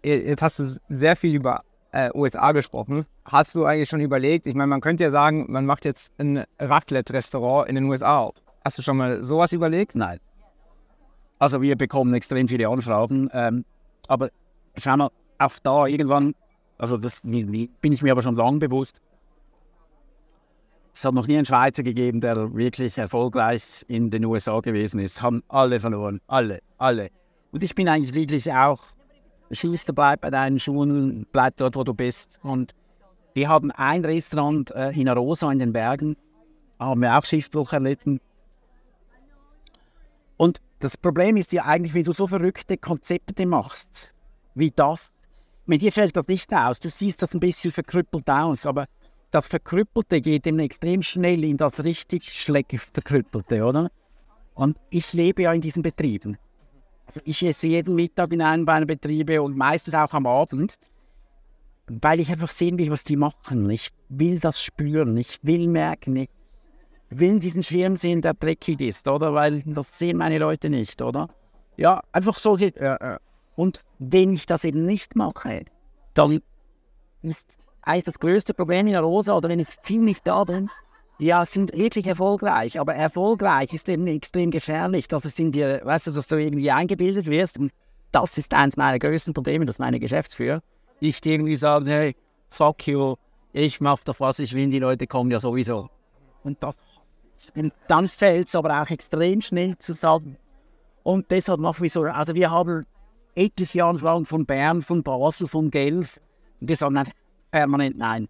[0.02, 1.60] Jetzt hast du sehr viel über
[1.92, 3.06] äh, USA gesprochen.
[3.24, 6.44] Hast du eigentlich schon überlegt, ich meine, man könnte ja sagen, man macht jetzt ein
[6.58, 8.34] Raclette-Restaurant in den USA auf.
[8.64, 9.94] Hast du schon mal sowas überlegt?
[9.94, 10.18] Nein.
[11.38, 13.64] Also wir bekommen extrem viele Anfragen, ähm,
[14.08, 14.30] aber
[14.76, 16.34] schau mal, auch da irgendwann,
[16.78, 19.00] also das bin ich mir aber schon lange bewusst,
[20.94, 25.20] es hat noch nie einen Schweizer gegeben, der wirklich erfolgreich in den USA gewesen ist.
[25.20, 26.20] Haben alle verloren.
[26.28, 27.10] Alle, alle.
[27.50, 28.80] Und ich bin eigentlich wirklich auch,
[29.50, 32.38] Schuster, bleib bei deinen Schuhen, bleib dort, wo du bist.
[32.44, 32.74] Und
[33.34, 36.16] wir haben ein Restaurant äh, in Arosa in den Bergen,
[36.78, 38.20] haben wir auch Schiffbruch erlitten.
[40.36, 44.12] Und das Problem ist ja eigentlich, wenn du so verrückte Konzepte machst,
[44.54, 45.22] wie das.
[45.64, 46.78] Mit dir fällt das nicht aus.
[46.78, 48.84] Du siehst das ein bisschen verkrüppelt aus, aber
[49.30, 53.90] das Verkrüppelte geht eben extrem schnell in das richtig schlecht Verkrüppelte, oder?
[54.52, 56.36] Und ich lebe ja in diesen Betrieben.
[57.06, 60.74] Also ich esse jeden Mittag in einem meiner Betriebe und meistens auch am Abend,
[61.86, 63.70] weil ich einfach sehen will, was die machen.
[63.70, 66.28] Ich will das spüren, ich will merken, ich
[67.18, 69.34] will diesen Schirm sehen, der dreckig ist, oder?
[69.34, 71.28] Weil das sehen meine Leute nicht, oder?
[71.76, 72.72] Ja, einfach solche.
[72.80, 73.18] Ja.
[73.56, 75.64] Und wenn ich das eben nicht mache,
[76.14, 76.40] dann
[77.22, 80.70] ist eigentlich das größte Problem in der Rosa oder wenn ich viel nicht da bin,
[81.18, 82.80] ja, sind wirklich erfolgreich.
[82.80, 86.70] Aber erfolgreich ist eben extrem gefährlich, dass es in dir, weißt du, dass du irgendwie
[86.70, 87.58] eingebildet wirst.
[87.58, 87.72] Und
[88.12, 90.62] das ist eines meiner größten Probleme, dass meine Geschäftsführer
[91.00, 92.16] nicht irgendwie sagen, hey,
[92.50, 93.16] fuck you,
[93.52, 95.88] ich mach doch was ich will, die Leute kommen ja sowieso.
[96.42, 96.82] Und das.
[97.54, 100.36] Und dann fällt es aber auch extrem schnell zu sagen.
[101.02, 102.86] Und deshalb machen wir so, also wir haben
[103.34, 106.20] etliche Anfragen von Bern, von Basel, von Genf.
[106.60, 107.02] Und die sagen,
[107.50, 108.28] permanent nein.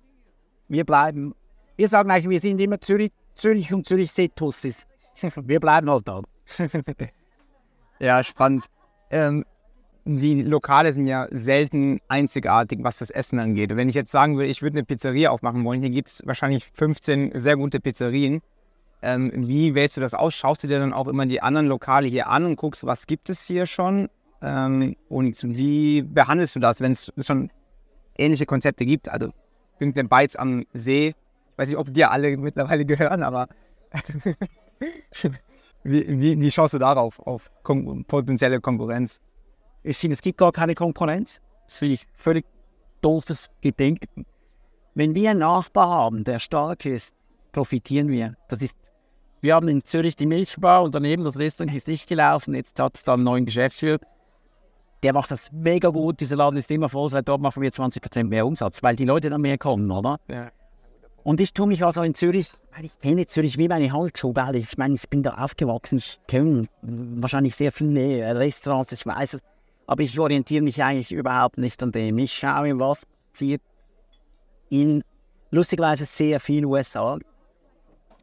[0.68, 1.34] Wir bleiben,
[1.76, 4.86] wir sagen eigentlich, wir sind immer Zürich, Zürich und Zürich Setussis.
[5.36, 6.22] wir bleiben halt da.
[8.00, 8.64] ja, spannend.
[9.10, 9.44] Ähm,
[10.04, 13.74] die Lokale sind ja selten einzigartig, was das Essen angeht.
[13.74, 16.66] Wenn ich jetzt sagen würde, ich würde eine Pizzeria aufmachen wollen, hier gibt es wahrscheinlich
[16.74, 18.42] 15 sehr gute Pizzerien.
[19.04, 20.34] Ähm, wie wählst du das aus?
[20.34, 23.28] Schaust du dir dann auch immer die anderen Lokale hier an und guckst, was gibt
[23.28, 24.08] es hier schon?
[24.40, 27.50] Ähm, und wie behandelst du das, wenn es schon
[28.16, 29.08] ähnliche Konzepte gibt.
[29.08, 29.30] Also
[29.78, 31.08] irgendein Beiz am See.
[31.08, 33.48] Ich weiß nicht, ob die alle mittlerweile gehören, aber
[35.84, 39.20] wie, wie, wie, schaust du darauf, auf kon potenzielle Konkurrenz?
[39.82, 41.40] Ich finde, es gibt gar keine Konkurrenz.
[41.66, 42.46] Das finde ich völlig
[43.02, 44.24] doofes Gedenken.
[44.94, 47.14] Wenn wir einen Nachbar haben, der stark ist,
[47.52, 48.36] profitieren wir.
[48.48, 48.74] Das ist,
[49.44, 52.54] wir haben in Zürich die Milchbar und daneben das Restaurant ist nicht gelaufen.
[52.54, 54.00] Jetzt hat es dann einen neuen Geschäftsführer
[55.04, 58.24] der macht das mega gut, dieser Laden ist immer voll, seit dort machen wir 20%
[58.24, 60.18] mehr Umsatz, weil die Leute dann mehr kommen, oder?
[60.28, 60.50] Ja.
[61.22, 64.56] Und ich tue mich also in Zürich, weil ich kenne Zürich wie meine Handschuhe, weil
[64.56, 69.42] ich meine, ich bin da aufgewachsen, ich kenne wahrscheinlich sehr viele Restaurants, ich weiß es,
[69.86, 72.16] aber ich orientiere mich eigentlich überhaupt nicht an dem.
[72.18, 73.60] Ich schaue, was passiert
[74.70, 75.04] in
[75.50, 77.18] lustigerweise sehr viel USA.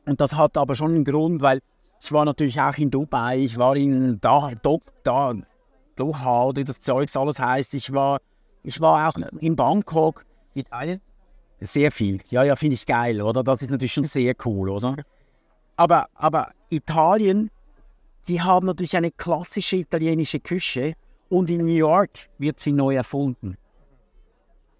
[0.06, 1.62] Und das hat aber schon einen Grund, weil
[2.02, 5.34] ich war natürlich auch in Dubai, ich war in da, da, da
[5.96, 7.74] Doha oder das Zeugs alles heißt.
[7.76, 8.20] Ich war,
[8.64, 10.26] ich war auch in Bangkok.
[10.54, 11.00] Italien?
[11.60, 12.20] Sehr viel.
[12.30, 13.44] Ja, ja, finde ich geil, oder?
[13.44, 14.96] Das ist natürlich schon sehr cool, oder?
[15.78, 17.52] Aber, aber Italien,
[18.28, 20.96] die haben natürlich eine klassische italienische Küche
[21.30, 23.58] und in New York wird sie neu erfunden.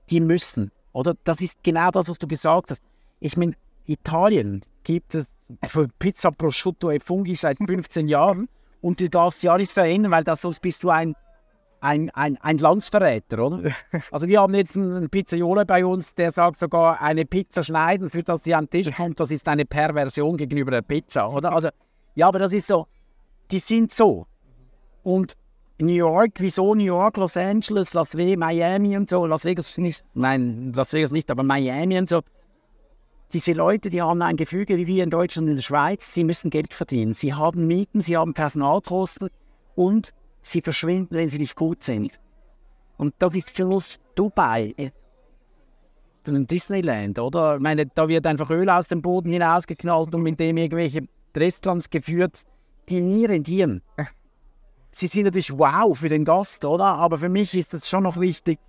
[0.10, 1.16] Die müssen, oder?
[1.24, 2.82] Das ist genau das, was du gesagt hast.
[3.20, 3.54] Ich meine,
[3.92, 5.52] Italien gibt es
[6.00, 8.50] Pizza Prosciutto e Fungi seit 15 Jahren
[8.82, 11.16] und du darfst ja nicht verändern, weil das, sonst bist du ein,
[11.82, 13.72] ein, ein, ein Landsverräter, oder?
[14.12, 18.24] Also wir haben jetzt einen Pizzaiole bei uns, der sagt sogar, eine Pizza schneiden, für
[18.24, 21.52] das sie an den Tisch kommt, das ist eine Perversion gegenüber der Pizza, oder?
[21.52, 21.70] Also,
[22.16, 22.88] ja, aber das ist so,
[23.52, 24.26] die sind so.
[25.04, 25.36] Und
[25.80, 30.04] New York, wieso New York, Los Angeles, Las Vegas, Miami und so, Las Vegas nicht,
[30.14, 32.22] nein, Las Vegas nicht, aber Miami und so,
[33.34, 36.24] diese Leute, die haben ein Gefüge wie wir in Deutschland und in der Schweiz, sie
[36.24, 37.14] müssen Geld verdienen.
[37.14, 39.30] Sie haben Mieten, sie haben Personalkosten
[39.76, 42.20] und sie verschwinden, wenn sie nicht gut sind.
[42.98, 44.74] Und das ist für mich Dubai.
[44.78, 44.94] Es,
[46.28, 47.56] ein Disneyland, oder?
[47.56, 51.90] Ich meine, da wird einfach Öl aus dem Boden hinausgeknallt und mit dem irgendwelche Restaurants
[51.90, 52.44] geführt,
[52.90, 53.82] die nie rendieren.
[54.92, 56.86] Sie sind natürlich wow für den Gast, oder?
[56.86, 58.60] Aber für mich ist das schon noch wichtig.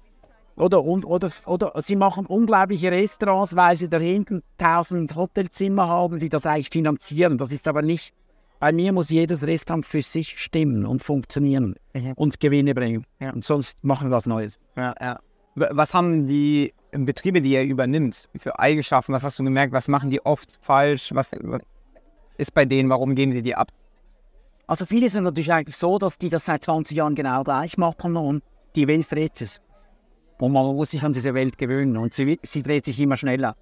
[0.56, 6.18] Oder, und, oder, oder sie machen unglaubliche Restaurants, weil sie da hinten tausend Hotelzimmer haben,
[6.18, 7.38] die das eigentlich finanzieren.
[7.38, 8.14] Das ist aber nicht.
[8.60, 12.12] Bei mir muss jedes Restaurant für sich stimmen und funktionieren Mhm.
[12.16, 13.04] und Gewinne bringen.
[13.20, 13.32] Ja.
[13.32, 14.58] Und sonst machen wir was Neues.
[14.76, 15.18] Ja, ja.
[15.54, 19.12] Was haben die Betriebe, die ihr übernimmt, für Eigenschaften?
[19.12, 19.72] Was hast du gemerkt?
[19.72, 21.10] Was machen die oft falsch?
[21.14, 21.60] Was, was
[22.38, 22.88] ist bei denen?
[22.88, 23.68] Warum geben sie die ab?
[24.66, 28.16] Also viele sind natürlich eigentlich so, dass die das seit 20 Jahren genau gleich machen
[28.16, 28.42] und
[28.76, 29.58] die Welt sich.
[30.42, 33.54] Und man muss sich an diese Welt gewöhnen und sie, sie dreht sich immer schneller.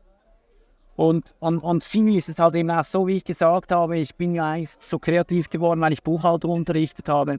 [0.97, 4.15] Und an, an sie ist es halt eben auch so, wie ich gesagt habe, ich
[4.15, 7.37] bin ja eigentlich so kreativ geworden, weil ich Buchhaltung unterrichtet habe.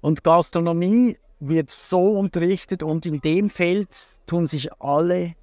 [0.00, 3.88] Und Gastronomie wird so unterrichtet und in dem Feld
[4.28, 5.34] tun sich alle,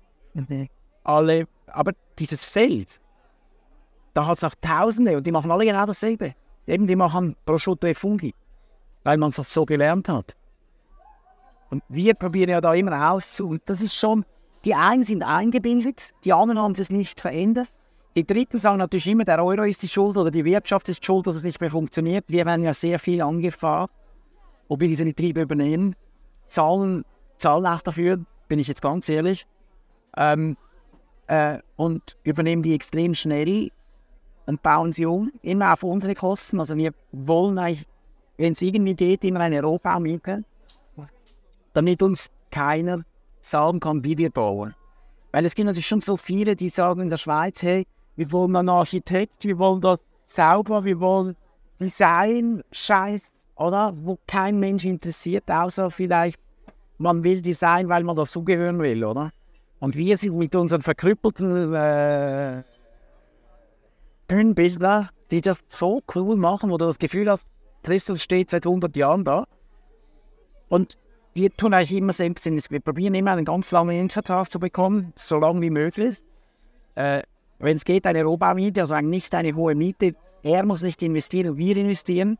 [1.03, 3.01] alle, aber dieses Feld,
[4.13, 6.35] da hat es auch Tausende und die machen alle genau dasselbe.
[6.67, 8.33] Eben, die machen Prosciutto e Fungi,
[9.03, 10.37] weil man das so gelernt hat.
[11.73, 13.39] Und wir probieren ja da immer aus.
[13.39, 14.25] Und das ist schon,
[14.63, 17.67] die einen sind eingebildet, die anderen haben sich nicht verändert.
[18.15, 21.25] Die Dritten sagen natürlich immer, der Euro ist die Schuld oder die Wirtschaft ist schuld,
[21.25, 22.25] dass es nicht mehr funktioniert.
[22.27, 23.91] Wir werden ja sehr viel angefragt,
[24.67, 25.95] ob wir diese Betriebe übernehmen.
[26.45, 27.05] Zahlen,
[27.39, 29.47] zahlen auch dafür, bin ich jetzt ganz ehrlich.
[30.15, 30.55] Ähm,
[31.25, 33.71] äh, und übernehmen die extrem schnell
[34.45, 36.59] und bauen sie um, immer auf unsere Kosten.
[36.59, 37.87] Also wir wollen eigentlich,
[38.37, 40.45] wenn es irgendwie geht, immer eine Rohbau mieten,
[41.73, 43.03] damit uns keiner
[43.41, 44.75] sagen kann, wie wir bauen.
[45.31, 48.55] Weil es gibt natürlich schon so viele, die sagen in der Schweiz, hey, wir wollen
[48.55, 51.35] einen Architekt, wir wollen das sauber, wir wollen
[51.79, 53.93] Design, Scheiß, oder?
[53.95, 56.39] Wo kein Mensch interessiert, außer vielleicht,
[56.99, 59.31] man will Design, weil man dazugehören will, oder?
[59.79, 62.63] Und wir sind mit unseren verkrüppelten äh,
[64.27, 67.45] Bühnenbildner, die das so cool machen, wo du das Gefühl hast,
[67.83, 69.45] Christus steht seit 100 Jahren da.
[70.69, 70.97] Und
[71.33, 72.69] wir tun eigentlich immer selbstständig.
[72.69, 76.21] Wir probieren immer einen ganz langen Mietvertrag zu bekommen, so lange wie möglich.
[76.95, 77.23] Äh,
[77.59, 80.15] Wenn es geht, eine Rohbaumiete, also nicht eine hohe Miete.
[80.43, 82.37] Er muss nicht investieren, wir investieren.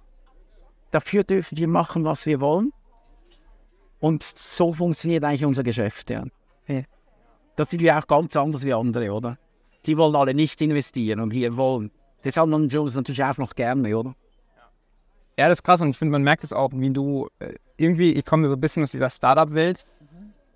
[0.92, 2.72] Dafür dürfen wir machen, was wir wollen.
[4.00, 6.10] Und so funktioniert eigentlich unser Geschäft.
[6.10, 6.26] Ja.
[7.56, 9.38] Das sind wir auch ganz anders wie andere, oder?
[9.86, 11.92] Die wollen alle nicht investieren und wir wollen.
[12.24, 14.16] Das haben wir uns natürlich auch noch gerne, oder?
[15.38, 17.54] Ja, das ist krass und ich finde, man merkt es auch, wie du äh,
[17.84, 19.86] irgendwie, ich komme so ein bisschen aus dieser Startup-Welt,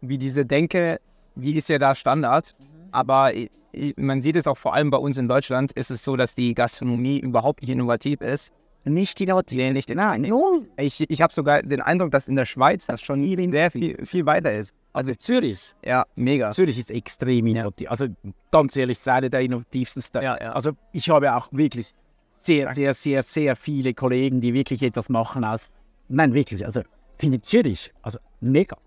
[0.02, 1.00] wie diese Denke,
[1.36, 2.56] wie ist ja da Standard,
[2.92, 6.04] aber ich, ich, man sieht es auch vor allem bei uns in Deutschland, ist es
[6.04, 8.54] so, dass die Gastronomie überhaupt nicht innovativ ist.
[8.86, 9.58] Nicht innovativ.
[9.58, 10.68] Nee, nicht Nein, null.
[10.78, 13.22] Ich, ich habe sogar den Eindruck, dass in der Schweiz das schon
[13.52, 14.74] sehr viel, viel weiter ist.
[14.94, 15.76] Also Zürich.
[15.86, 16.52] Ja, mega.
[16.52, 17.92] Zürich ist extrem innovativ.
[17.92, 18.08] Also
[18.50, 20.26] ganz ehrlich, ist eine der innovativsten Städte.
[20.26, 20.54] Ja, ja.
[20.54, 21.94] Also ich habe auch wirklich
[22.30, 26.02] sehr, sehr, sehr, sehr viele Kollegen, die wirklich etwas machen aus.
[26.08, 26.66] Nein, wirklich.
[26.66, 26.82] Also
[27.18, 28.78] finde Zürich, also mega.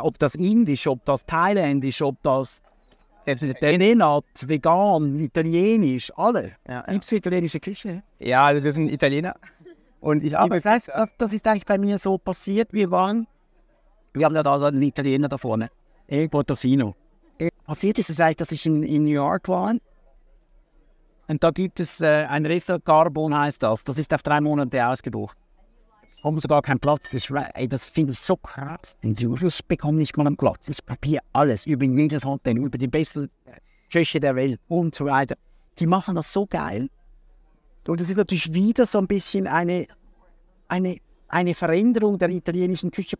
[0.00, 2.62] Ob das indisch, ob das thailändisch, ob das
[3.26, 6.52] der Nenat, vegan, italienisch, alle.
[6.66, 6.92] Ja, ja.
[6.92, 8.02] Gibt es italienische Küche?
[8.18, 9.34] Ja, also wir sind Italiener
[10.00, 12.72] und ich liebe das heißt, das, das ist eigentlich bei mir so passiert.
[12.72, 13.26] Wir waren,
[14.14, 15.70] wir haben ja da so einen Italiener da vorne,
[16.06, 16.94] El Portofino.
[17.66, 19.74] Passiert ist es eigentlich, dass ich in, in New York war.
[21.26, 23.84] Und da gibt es äh, ein Restaurant, Carbon heißt das.
[23.84, 25.36] Das ist auf drei Monate ausgebucht.
[26.22, 27.10] Haben sogar keinen Platz.
[27.10, 27.32] Das,
[27.68, 28.98] das finde ich so krass.
[29.02, 30.68] Und ich bekomme nicht mal einen Platz.
[30.68, 33.30] Ich probiere alles über jedes Hotel, über die besten
[33.92, 35.36] Köche der Welt und so weiter.
[35.78, 36.88] Die machen das so geil.
[37.86, 39.86] Und es ist natürlich wieder so ein bisschen eine,
[40.68, 40.98] eine,
[41.28, 43.16] eine Veränderung der italienischen Küche.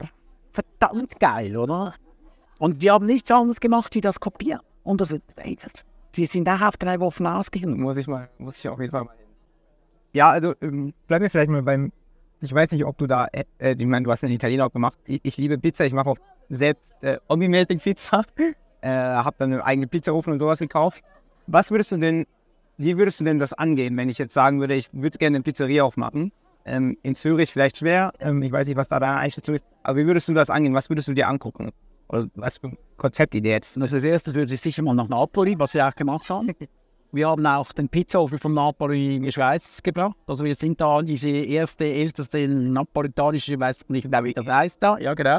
[0.52, 1.94] Verdammt geil, oder?
[2.58, 4.60] Und wir haben nichts anderes gemacht, wie das kopieren.
[4.82, 5.56] Und das, ey,
[6.12, 7.80] wir sind auch auf drei Wochen ausgegangen.
[7.80, 9.14] Muss ich mal, muss ich auf jeden Fall mal.
[10.12, 11.92] Ja, also ähm, bleiben wir vielleicht mal beim.
[12.40, 14.72] Ich weiß nicht, ob du da, äh, äh, ich meine, du hast einen Italiener auch
[14.72, 14.98] gemacht.
[15.06, 16.18] Ich, ich liebe Pizza, ich mache auch
[16.48, 18.24] selbst äh, Omni-Melting Pizza.
[18.80, 21.02] Äh, habe dann einen eigenen Pizzaofen und sowas gekauft.
[21.48, 22.26] Was würdest du denn,
[22.76, 25.42] wie würdest du denn das angehen, wenn ich jetzt sagen würde, ich würde gerne eine
[25.42, 26.30] Pizzeria aufmachen?
[26.64, 29.98] Ähm, in Zürich vielleicht schwer, ähm, ich weiß nicht, was da deine Einschätzung ist, aber
[29.98, 30.74] wie würdest du das angehen?
[30.74, 31.72] Was würdest du dir angucken?
[32.08, 33.80] Oder was für eine Konzeptidee hättest du?
[33.80, 36.52] Also als erstes würde ich sicher mal nach Napoli, was wir auch gemacht haben.
[37.10, 40.16] Wir haben auch den Pizzaofen von Napoli in die Schweiz gebracht.
[40.26, 44.82] Also wir sind da diese erste, älteste napolitanische, ich weiß nicht mehr, wie das heißt
[44.82, 44.98] da.
[44.98, 45.38] Ja, genau.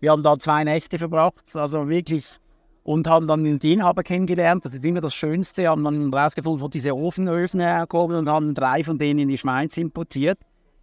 [0.00, 2.38] Wir haben da zwei Nächte verbracht, also wirklich,
[2.82, 4.64] und haben dann den Inhaber kennengelernt.
[4.64, 5.68] Das ist immer das Schönste.
[5.68, 9.76] Haben dann rausgefunden, wo diese Ofenöfen herkommen und haben drei von denen in die Schweiz
[9.76, 10.38] importiert.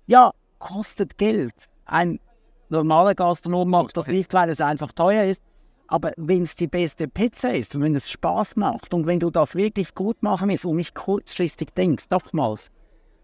[0.05, 1.53] Ja, kostet Geld.
[1.85, 2.19] Ein
[2.69, 5.43] normaler Gastronom macht das nicht, weil es einfach teuer ist.
[5.87, 9.29] Aber wenn es die beste Pizza ist und wenn es Spaß macht und wenn du
[9.29, 12.71] das wirklich gut machen willst und nicht kurzfristig denkst, nochmals,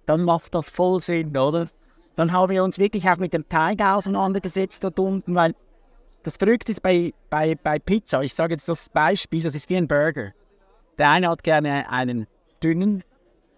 [0.05, 1.68] dann macht das voll Sinn, oder?
[2.16, 5.55] Dann haben wir uns wirklich auch mit dem Teig auseinandergesetzt dort unten, weil
[6.24, 9.78] das Verrückte ist bei, bei, bei Pizza, ich sage jetzt das Beispiel, das ist wie
[9.78, 10.32] ein Burger.
[10.97, 12.28] Der eine hat gerne einen
[12.64, 13.03] dünnen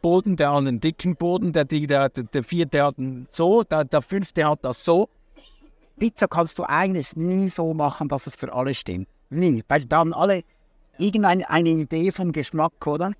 [0.01, 3.83] Boden, der hat einen dicken Boden, der, der, der, der vierte hat einen so, der,
[3.85, 5.09] der fünfte hat das so.
[5.97, 9.07] Pizza kannst du eigentlich nie so machen, dass es für alle stimmt.
[9.29, 10.43] Nie, weil dann alle
[10.97, 13.13] irgendeine eine Idee vom Geschmack, oder?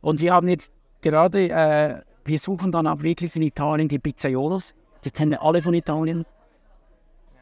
[0.00, 4.74] Und wir haben jetzt gerade, äh, wir suchen dann auch wirklich in Italien die Pizzaiolos.
[5.04, 6.24] Die kennen alle von Italien.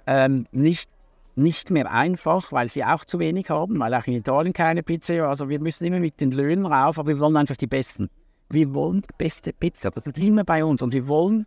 [0.06, 0.90] Ähm, nicht,
[1.36, 5.28] nicht mehr einfach, weil sie auch zu wenig haben, weil auch in Italien keine Pizza.
[5.28, 8.10] Also wir müssen immer mit den Löhnen rauf, aber wir wollen einfach die besten.
[8.48, 9.90] Wir wollen die beste Pizza.
[9.90, 10.82] Das ist immer bei uns.
[10.82, 11.46] Und wir wollen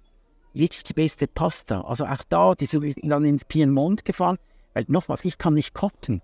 [0.55, 1.81] wirklich die beste Pasta.
[1.81, 4.37] Also auch da, die sind dann ins Piemont gefahren,
[4.73, 6.21] weil nochmals, ich kann nicht kochen.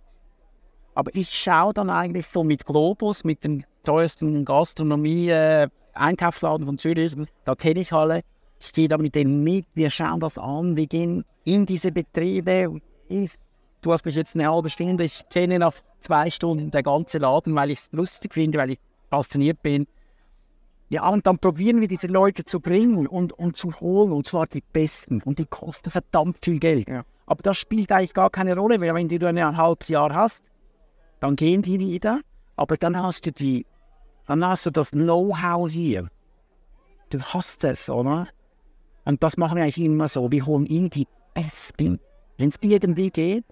[0.94, 7.16] Aber ich schaue dann eigentlich so mit Globus, mit dem teuersten Gastronomie-Einkaufsladen von Zürich,
[7.46, 8.22] da kenne ich alle.
[8.60, 12.80] Ich gehe da mit denen mit, wir schauen das an, wir gehen in diese Betriebe.
[13.10, 13.32] Ich,
[13.82, 17.56] du hast mich jetzt eine halbe Stunde, ich kenne nach zwei Stunden der ganze Laden,
[17.56, 18.80] weil ich es lustig finde, weil ich
[19.10, 19.88] fasziniert bin.
[20.92, 24.46] Ja, und dann probieren wir diese Leute zu bringen und, und zu holen, und zwar
[24.46, 25.22] die Besten.
[25.22, 26.90] Und die kosten verdammt viel Geld.
[26.90, 27.06] Ja.
[27.28, 30.44] Aber das spielt eigentlich gar keine Rolle, weil wenn du ein halbes Jahr hast,
[31.22, 32.20] dann gehen die wieder.
[32.58, 33.66] Aber dann hast du die,
[34.28, 36.10] dann hast du das Know-how hier.
[37.10, 38.28] Du hast es, oder?
[39.06, 40.30] Und das machen wir eigentlich immer so.
[40.30, 42.02] Wir holen ihnen die Besten.
[42.38, 43.46] Wenn es irgendwie geht,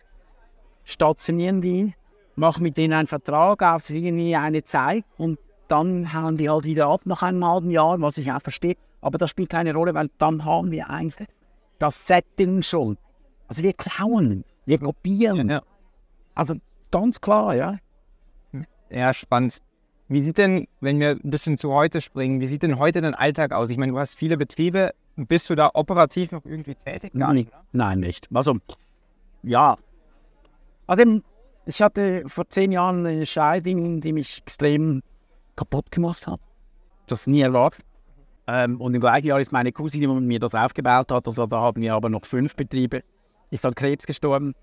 [0.84, 1.94] stationieren die,
[2.36, 6.88] machen mit denen einen Vertrag auf irgendwie eine Zeit und dann hauen die halt wieder
[6.88, 8.76] ab nach einem halben Jahr, was ich auch verstehe.
[9.02, 11.28] Aber das spielt keine Rolle, weil dann haben wir eigentlich
[11.78, 12.98] das Setting schon.
[13.48, 15.50] Also wir klauen, wir kopieren.
[15.50, 15.62] Ja.
[16.36, 16.56] Also
[16.92, 17.78] ganz klar, ja.
[18.90, 19.62] Ja, spannend.
[20.08, 23.14] Wie sieht denn, wenn wir ein bisschen zu heute springen, wie sieht denn heute dein
[23.14, 23.70] Alltag aus?
[23.70, 24.92] Ich meine, du hast viele Betriebe.
[25.16, 27.14] Bist du da operativ noch irgendwie tätig?
[27.14, 27.52] Gar nicht.
[27.74, 28.28] Nein, nicht.
[28.34, 28.58] Also,
[29.44, 29.78] ja.
[30.88, 31.22] Also,
[31.66, 35.04] ich hatte vor zehn Jahren eine Scheidung, die mich extrem
[35.60, 36.40] kaputt gemacht hat.
[37.08, 37.84] Das nie erwartet.
[38.48, 41.60] Ähm, und im gleichen Jahr ist meine Cousine, die mir das aufgebaut hat, also da
[41.60, 43.04] haben wir aber noch fünf Betriebe,
[43.52, 44.56] ist an Krebs gestorben.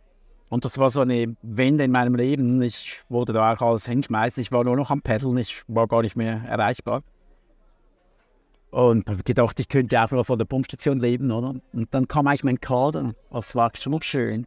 [0.49, 2.63] Und das war so eine Wende in meinem Leben.
[2.63, 4.41] Ich wurde da auch als hinschmeißen.
[4.41, 5.37] Ich war nur noch am Paddeln.
[5.39, 7.03] Ich war gar nicht mehr erreichbar.
[8.71, 11.57] Und habe gedacht, ich könnte auch nur von der Pumpstation leben, oder?
[11.73, 13.15] Und dann kam eigentlich mein Kader.
[13.31, 14.47] Das war schon schön.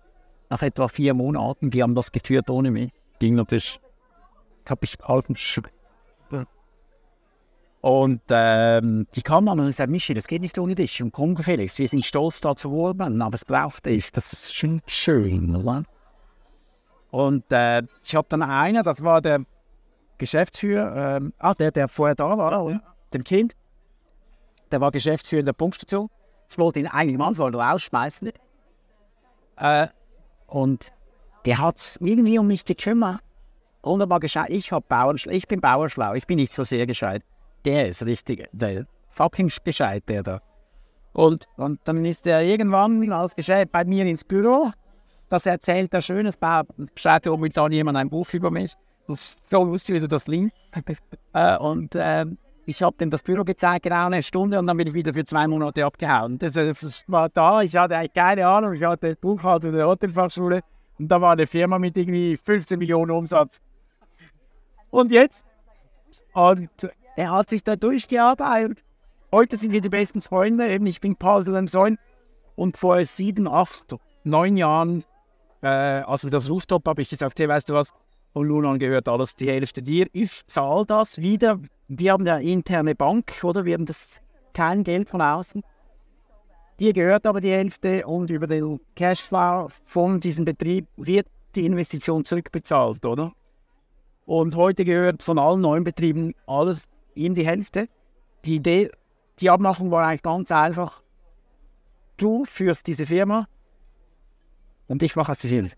[0.50, 2.91] Nach etwa vier Monaten, die haben das geführt ohne mich.
[3.20, 3.82] Ging natürlich.
[4.58, 5.36] Das habe ich gehalten.
[7.82, 11.02] Und ähm, die kam dann und sagte, Michi, das geht nicht ohne dich.
[11.02, 14.12] Und komm, Felix, wir sind stolz da zu wohnen, aber es braucht dich.
[14.12, 15.84] Das ist schon schön, oder?
[17.10, 19.46] Und äh, ich habe dann einer, das war der
[20.18, 22.82] Geschäftsführer, ähm, ah, der, der vorher da war, oder?
[23.14, 23.56] dem Kind.
[24.72, 26.10] Der war Geschäftsführer in der Pumpstation.
[26.50, 28.32] Ich wollte ihn eigentlich am Anfang rausschmeißen.
[29.56, 29.88] Äh,
[30.48, 30.92] und
[31.46, 33.22] der hat irgendwie um mich gekümmert.
[33.82, 34.50] Wunderbar gescheit.
[34.50, 37.24] Ich, Bauern, ich bin Bauerschlau, ich bin nicht so sehr gescheit
[37.66, 40.41] der ist richtig, der fucking gescheit, der da.
[41.14, 44.72] Und, und dann ist er irgendwann als gescheit bei mir ins Büro.
[45.28, 46.38] Das erzählt er schönes
[46.95, 48.74] schreibt er momentan jemand ein Buch über mich.
[49.07, 50.53] Das ist so lustig, wie du das liest.
[51.34, 52.26] äh, und äh,
[52.66, 55.26] ich habe dem das Büro gezeigt, genau eine Stunde, und dann bin ich wieder für
[55.26, 56.38] zwei Monate abgehauen.
[56.38, 60.62] Das, das war da, ich hatte keine Ahnung, ich hatte Buchhaltung der Hotelfachschule
[60.99, 63.60] und da war eine Firma mit irgendwie 15 Millionen Umsatz.
[64.91, 65.45] Und jetzt?
[66.34, 66.70] Und
[67.20, 68.82] er hat sich da durchgearbeitet.
[69.34, 70.70] Heute sind wir die besten Freunde.
[70.72, 71.97] Eben, ich bin Paul Wilhelmsohn.
[72.55, 73.93] Und vor sieben, acht,
[74.24, 75.03] neun Jahren,
[75.61, 77.91] äh, als wir das Rooftop habe ich gesagt, hey, weißt du was,
[78.32, 80.07] von nun an gehört alles die Hälfte dir.
[80.13, 81.59] Ich zahle das wieder.
[81.89, 83.65] Wir haben ja interne Bank, oder?
[83.65, 84.22] Wir haben das
[84.53, 85.61] kein Geld von außen.
[86.80, 92.24] Dir gehört aber die Hälfte und über den Cashflow von diesem Betrieb wird die Investition
[92.24, 93.34] zurückbezahlt, oder?
[94.26, 97.88] Und heute gehört von allen neuen Betrieben alles ihm die Hälfte.
[98.45, 98.89] Die Idee,
[99.39, 101.03] die Abmachung war eigentlich ganz einfach.
[102.17, 103.47] Du führst diese Firma
[104.88, 105.70] und ich mache es hier.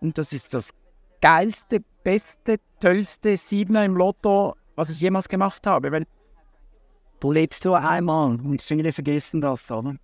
[0.00, 0.70] Und das ist das
[1.20, 5.90] geilste, beste, tollste Siebener im Lotto, was ich jemals gemacht habe.
[5.90, 6.06] Weil
[7.20, 9.96] du lebst nur einmal und viele vergessen das, oder?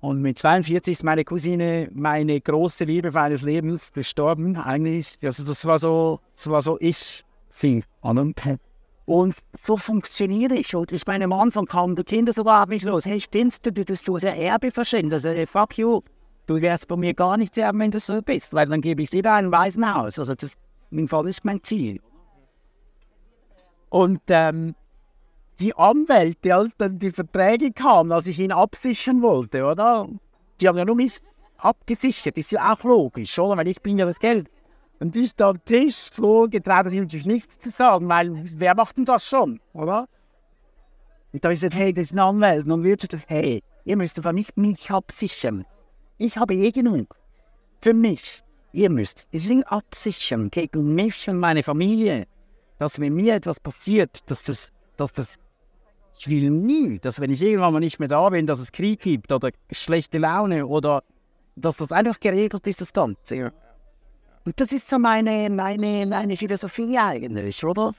[0.00, 5.18] Und mit 42 ist meine Cousine, meine große Liebe meines Lebens, gestorben eigentlich.
[5.22, 7.84] Also das war so, das war so ich, sie.
[9.10, 10.72] Und so funktioniere ich.
[10.76, 13.06] Und ich meine, am Anfang kamen die Kinder sogar auf mich los.
[13.06, 15.12] Hey, stimmst du, dass du das Erbe verschenken?
[15.12, 16.00] Also, hey, fuck you.
[16.46, 19.10] du wirst bei mir gar nichts haben, wenn du so bist, weil dann gebe ich
[19.10, 20.16] dir ein Waisenhaus.
[20.16, 20.56] Also das
[20.92, 22.00] im Fall ist mein Ziel.
[23.88, 24.76] Und ähm,
[25.58, 30.08] die Anwälte, als dann die Verträge kamen, als ich ihn absichern wollte, oder?
[30.60, 31.20] Die haben ja nur mich
[31.56, 33.56] abgesichert, ist ja auch logisch, oder?
[33.56, 34.48] Weil ich bin ja das Geld.
[35.00, 38.98] Und ich da am Tisch floh, getraut sich natürlich nichts zu sagen, weil wer macht
[38.98, 40.06] denn das schon, oder?
[41.32, 42.66] Und da habe ich gesagt, hey, das ist ein Anwalt.
[42.66, 45.64] Und wir gesagt, hey, ihr müsst einfach nicht mich absichern.
[46.18, 47.16] Ich habe eh genug.
[47.80, 48.42] Für mich.
[48.72, 52.26] Ihr müsst ihn absichern gegen mich und meine Familie.
[52.78, 55.38] Dass wenn mir etwas passiert, dass das, dass das,
[56.18, 59.00] ich will nie, dass wenn ich irgendwann mal nicht mehr da bin, dass es Krieg
[59.00, 61.02] gibt oder schlechte Laune oder
[61.56, 63.52] dass das einfach geregelt ist, das Ganze.
[64.50, 67.94] Und das ist so meine, meine, meine Philosophie eigentlich, oder?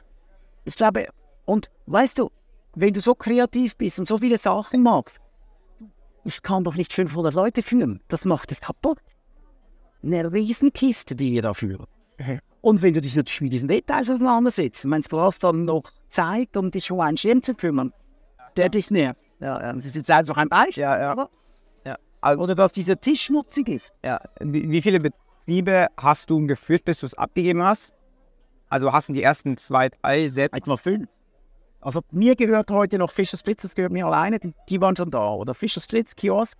[0.66, 1.08] Ich glaube,
[1.46, 2.30] und weißt du,
[2.76, 5.22] wenn du so kreativ bist und so viele Sachen machst,
[6.26, 8.02] ich kann doch nicht 500 Leute führen.
[8.10, 9.00] Das macht dich kaputt.
[10.04, 11.88] Eine Riesenkiste, die ihr da führen.
[12.60, 16.58] Und wenn du dich natürlich mit diesen Details auseinandersetzt, meinst du, hast dann noch Zeit,
[16.58, 17.94] um dich um einen Schirm zu kümmern,
[18.58, 19.22] der dich nervt.
[19.40, 20.84] Ja, das ist jetzt einfach ein Beispiel.
[20.84, 21.14] Ja, ja.
[21.14, 21.30] Oder?
[21.86, 22.38] Ja.
[22.38, 23.96] oder dass dieser Tisch schmutzig ist.
[24.04, 24.20] Ja.
[24.42, 25.02] Wie, wie viele
[25.46, 27.94] Betriebe hast du geführt, bis du es abgegeben hast?
[28.70, 30.56] Also hast du die ersten zwei, drei selbst?
[30.56, 31.10] Etwa fünf.
[31.82, 35.10] Also mir gehört heute noch Fischer Spritz, das gehört mir alleine, die, die waren schon
[35.10, 35.34] da.
[35.34, 36.58] Oder Fischer Spritz, Kiosk,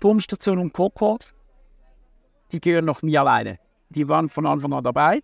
[0.00, 1.18] Pumpstation und Coco,
[2.52, 3.58] die gehören noch mir alleine.
[3.90, 5.20] Die waren von Anfang an dabei.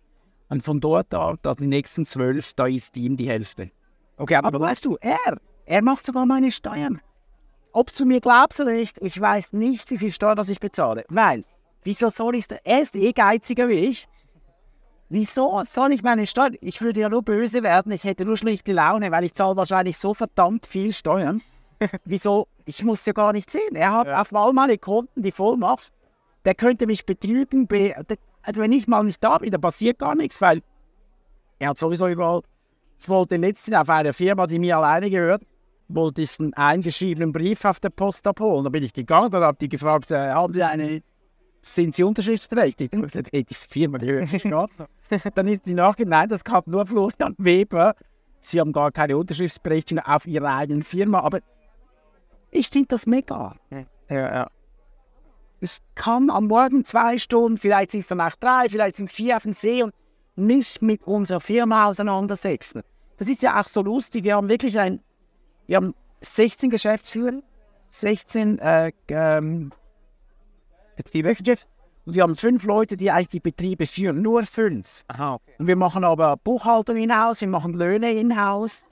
[0.49, 3.71] Und von dort an, da die nächsten zwölf, da ist ihm die Hälfte.
[4.17, 7.01] Okay, aber, Aber weißt du, er, er macht sogar meine Steuern.
[7.71, 11.05] Ob du mir glaubst oder nicht, ich weiß nicht, wie viel Steuern ich bezahle.
[11.09, 11.43] Weil,
[11.83, 14.07] wieso soll ich, er ist eh geiziger wie ich.
[15.09, 16.55] Wieso soll ich meine Steuern?
[16.61, 19.97] Ich würde ja nur böse werden, ich hätte nur schlechte Laune, weil ich zahle wahrscheinlich
[19.97, 21.41] so verdammt viel Steuern.
[22.05, 22.47] Wieso?
[22.65, 23.75] Ich muss ja gar nicht sehen.
[23.75, 24.21] Er hat Ja.
[24.21, 25.91] auf all meine Konten die Vollmacht.
[26.45, 27.67] Der könnte mich betrügen.
[27.67, 27.93] Be
[28.41, 30.61] also wenn ich mal nicht da bin, dann passiert gar nichts, weil
[31.59, 32.41] er hat sowieso überall.
[32.99, 35.43] Ich wollte letztens auf einer Firma, die mir alleine gehört,
[35.89, 38.63] wollte ich einen eingeschriebenen Brief auf der Post abholen.
[38.63, 41.01] Da bin ich gegangen, dann habe die gefragt, äh, haben Sie eine,
[41.63, 42.93] sind Sie unterschriftsberechtigt?
[42.93, 44.77] Und ich gesagt, hey, diese Firma gehört nicht ganz.
[45.35, 47.95] Dann ist sie nachgedacht, nein, das kann nur Florian Weber.
[48.41, 51.39] Sie haben gar keine Unterschriftsberechtigung auf Ihrer eigenen Firma, aber
[52.51, 53.55] ich finde das mega.
[53.71, 54.47] ja, ja.
[55.61, 59.15] Es kann am Morgen zwei Stunden, vielleicht sind es dann auch drei, vielleicht sind es
[59.15, 59.93] vier auf dem See und
[60.35, 62.81] mich mit unserer Firma auseinandersetzen.
[63.17, 64.25] Das ist ja auch so lustig.
[64.25, 64.99] Wir haben wirklich ein,
[65.67, 67.41] wir haben 16 Geschäftsführer,
[67.91, 69.71] 16 äh, ähm,
[70.95, 71.35] Betriebe,
[72.05, 74.21] und wir haben fünf Leute, die eigentlich die Betriebe führen.
[74.21, 75.05] Nur fünf.
[75.07, 75.53] Aha, okay.
[75.57, 78.85] Und wir machen aber Buchhaltung in-house, wir machen Löhne in-house.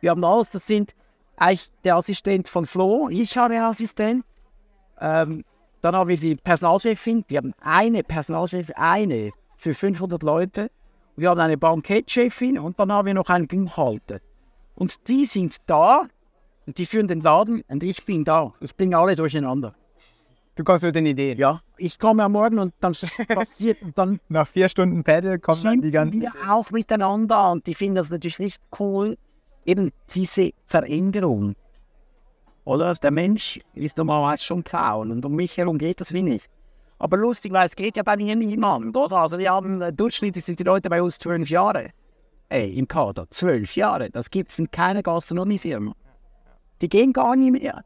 [0.00, 0.94] Wir haben alles, das sind
[1.36, 4.24] eigentlich der Assistent von Flo, ich habe einen Assistent.
[5.00, 5.44] Ähm,
[5.82, 10.70] dann haben wir die Personalchefin, wir haben eine Personalchefin, eine für 500 Leute.
[11.16, 14.20] Wir haben eine Bankettchefin und dann haben wir noch einen Buchhalter.
[14.74, 16.02] Und die sind da
[16.66, 18.52] und die führen den Laden und ich bin da.
[18.60, 19.74] Ich bringe alle durcheinander.
[20.56, 21.38] Du kommst mit den Ideen.
[21.38, 22.94] Ja, ich komme am Morgen und dann
[23.28, 26.22] passiert und dann Nach vier Stunden Paddle kommen dann die ganzen.
[26.22, 29.18] wir auch miteinander und die finden das natürlich nicht cool.
[29.66, 31.54] Eben diese Veränderung.
[32.64, 36.50] Oder der Mensch ist normalerweise schon Clown und um mich herum geht das wie nicht.
[36.98, 39.18] Aber lustig, weil es geht ja bei mir niemand, oder?
[39.18, 41.90] Also wir haben, äh, durchschnittlich sind die Leute bei uns zwölf Jahre.
[42.48, 44.08] Ey, im Kader, zwölf Jahre.
[44.08, 45.94] Das gibt es in keiner Gastronomiefirma.
[46.80, 47.84] Die gehen gar nicht mehr.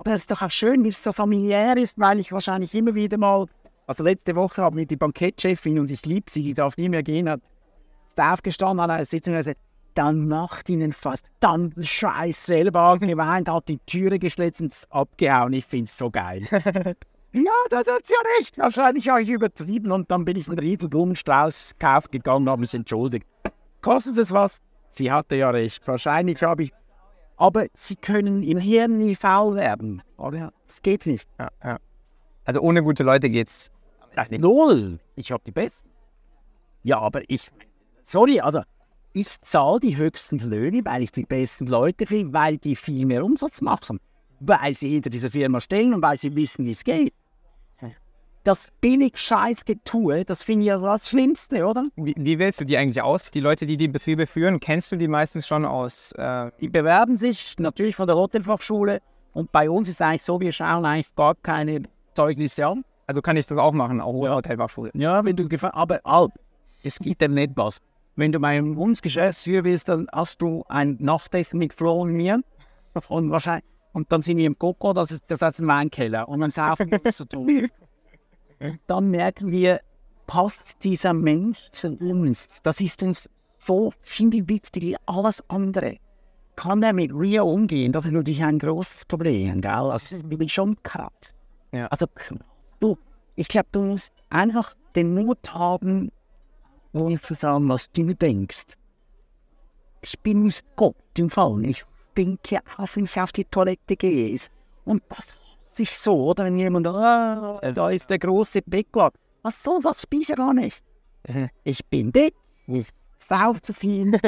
[0.00, 2.94] Aber das ist doch auch schön, wie es so familiär ist, weil ich wahrscheinlich immer
[2.94, 3.44] wieder mal,
[3.86, 7.02] also letzte Woche haben wir die Bankettchefin und ich liebe sie, die darf nie mehr
[7.02, 7.42] gehen, hat,
[8.08, 9.60] ist aufgestanden an einer Sitzung und hat gesagt,
[9.92, 15.52] dann macht ihnen verdammten Scheiß selber angeweint, hat die Türe geschlitzt und abgehauen.
[15.52, 16.46] Ich find's so geil.
[17.32, 18.56] ja, das hat sie ja recht.
[18.56, 22.60] Wahrscheinlich habe ich übertrieben und dann bin ich einen riesen Blumenstrauß gekauft gegangen und habe
[22.60, 23.26] mich entschuldigt.
[23.82, 24.62] Kostet es was?
[24.88, 25.86] Sie hatte ja recht.
[25.86, 26.72] Wahrscheinlich habe ich.
[27.40, 30.02] Aber sie können im Hirn nie faul werden.
[30.18, 30.52] Oder?
[30.66, 31.26] Das geht nicht.
[31.38, 31.78] Ja, ja.
[32.44, 33.70] Also ohne gute Leute geht's
[34.28, 34.42] nicht.
[34.42, 35.00] Null.
[35.16, 35.88] Ich habe die besten.
[36.82, 37.50] Ja, aber ich.
[38.02, 38.60] Sorry, also
[39.14, 43.24] ich zahle die höchsten Löhne, weil ich die besten Leute finde, weil die viel mehr
[43.24, 44.00] Umsatz machen.
[44.40, 47.14] Weil sie hinter dieser Firma stehen und weil sie wissen, wie es geht.
[48.42, 51.84] Das billig Scheißgetue, das finde ich ja das Schlimmste, oder?
[51.96, 53.30] Wie, wie wählst du die eigentlich aus?
[53.30, 56.12] Die Leute, die die Betriebe führen, kennst du die meistens schon aus?
[56.12, 59.02] Äh, Die bewerben sich natürlich von der Hotelfachschule
[59.34, 61.82] und bei uns ist eigentlich so, wir schauen eigentlich gar keine
[62.14, 62.84] Zeugnisse an.
[63.06, 64.90] also kann ich das auch machen, auch ohne Hotelfachschule.
[64.94, 66.30] Ja, wenn du gefa- aber alt,
[66.82, 67.78] es gibt dem nicht was.
[68.16, 72.40] Wenn du bei uns Geschäftsführer bist, dann hast du ein Nachtessen mit Flo und mir.
[73.08, 76.28] Und wahrscheinlich, Und dann sind wir im Coco, das ist, das ist ein Weinkeller.
[76.28, 77.68] Und dann saufen wir zu tun.
[78.86, 79.80] Dann merken wir,
[80.26, 82.48] passt dieser Mensch zu uns?
[82.62, 85.96] Das ist uns so viel wichtig wie alles andere.
[86.56, 87.92] Kann er mit Rio umgehen?
[87.92, 89.70] Das ist natürlich ein großes Problem, gell?
[89.70, 91.68] Also, das bin ich schon krass.
[91.72, 91.86] Ja.
[91.86, 92.06] Also,
[92.80, 92.98] du,
[93.36, 96.10] ich glaube, du musst einfach den Mut haben,
[96.92, 98.66] und zu sagen, was du denkst.
[100.02, 101.64] Ich bin nicht Gott im Fall.
[101.64, 101.84] Ich
[102.16, 104.38] denke auch, wenn ich auf die Toilette gehe.
[104.84, 105.36] Und das
[105.70, 106.44] hasse ich so, oder?
[106.44, 109.12] Wenn jemand, ah, da ist der große Backlog.
[109.42, 110.06] Was soll das?
[110.28, 110.84] Ja gar nicht.
[111.64, 112.34] Ich bin dick,
[112.66, 114.12] ich sauf zu viel.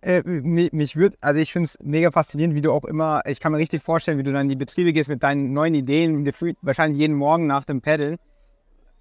[0.00, 3.40] Äh, mi- mich würde, also ich finde es mega faszinierend, wie du auch immer, ich
[3.40, 6.24] kann mir richtig vorstellen, wie du dann in die Betriebe gehst mit deinen neuen Ideen,
[6.24, 8.16] gefühlt wahrscheinlich jeden Morgen nach dem Paddeln.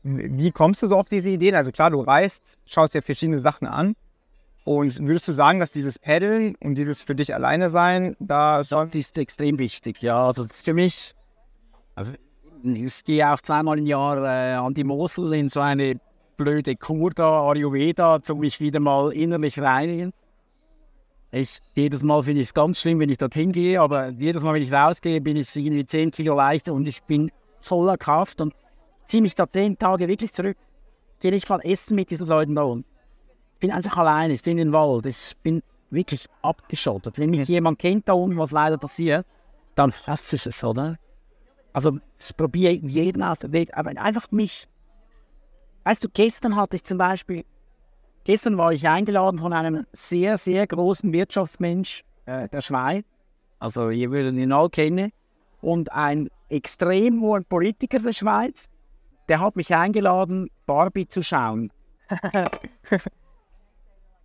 [0.01, 1.53] Wie kommst du so auf diese Ideen?
[1.53, 3.93] Also klar, du reist, schaust dir verschiedene Sachen an.
[4.67, 8.93] Und würdest du sagen, dass dieses Paddeln und dieses für dich alleine sein, da Das
[8.93, 10.25] ist extrem wichtig, ja.
[10.25, 11.13] Also das ist für mich,
[11.95, 12.15] also
[12.63, 16.01] ich gehe auch zweimal im Jahr äh, an die Mosel in so eine
[16.35, 20.11] blöde Kur da, Ayurveda, um mich wieder mal innerlich reinigen.
[21.31, 24.53] Ich, jedes Mal finde ich es ganz schlimm, wenn ich dorthin gehe, aber jedes Mal,
[24.53, 28.53] wenn ich rausgehe, bin ich irgendwie 10 Kilo leichter und ich bin voller Kraft und
[29.05, 30.57] ziehe mich da 10 Tage wirklich zurück.
[31.13, 32.96] Ich gehe nicht mal essen mit diesen Leuten da unten.
[33.57, 37.17] Ich bin einfach alleine, ich bin im Wald, ich bin wirklich abgeschottet.
[37.17, 39.25] Wenn mich jemand kennt da unten, was leider passiert,
[39.73, 40.99] dann hasse ich es, oder?
[41.73, 44.67] Also ich probiere jeden aus dem Weg, aber einfach mich.
[45.85, 47.45] Weißt du, gestern hatte ich zum Beispiel,
[48.25, 53.05] gestern war ich eingeladen von einem sehr, sehr großen Wirtschaftsmensch äh, der Schweiz,
[53.57, 55.11] also ihr würdet ihn alle kennen,
[55.61, 58.69] und ein extrem hoher Politiker der Schweiz,
[59.29, 61.71] der hat mich eingeladen, Barbie zu schauen.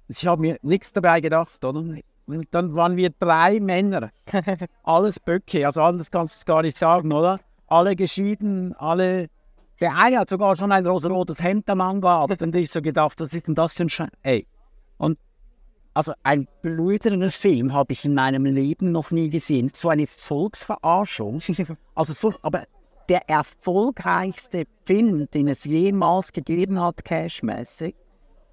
[0.09, 1.81] Ich habe mir nichts dabei gedacht, oder?
[2.27, 4.11] Und dann waren wir drei Männer.
[4.83, 7.41] Alles Böcke, also anders kannst du es gar nicht sagen, oder?
[7.67, 9.29] Alle geschieden, alle.
[9.81, 13.33] Der eine hat sogar schon ein rosarotes Hemd am angehabt und ich so gedacht, was
[13.33, 14.11] ist denn das für ein Schein?
[14.23, 14.47] Ey.
[14.99, 15.19] Und
[15.95, 19.71] also ein blöderen Film habe ich in meinem Leben noch nie gesehen.
[19.75, 21.41] So eine Volksverarschung.
[21.95, 22.65] Also so, aber
[23.09, 27.95] der erfolgreichste Film, den es jemals gegeben hat, cashmäßig.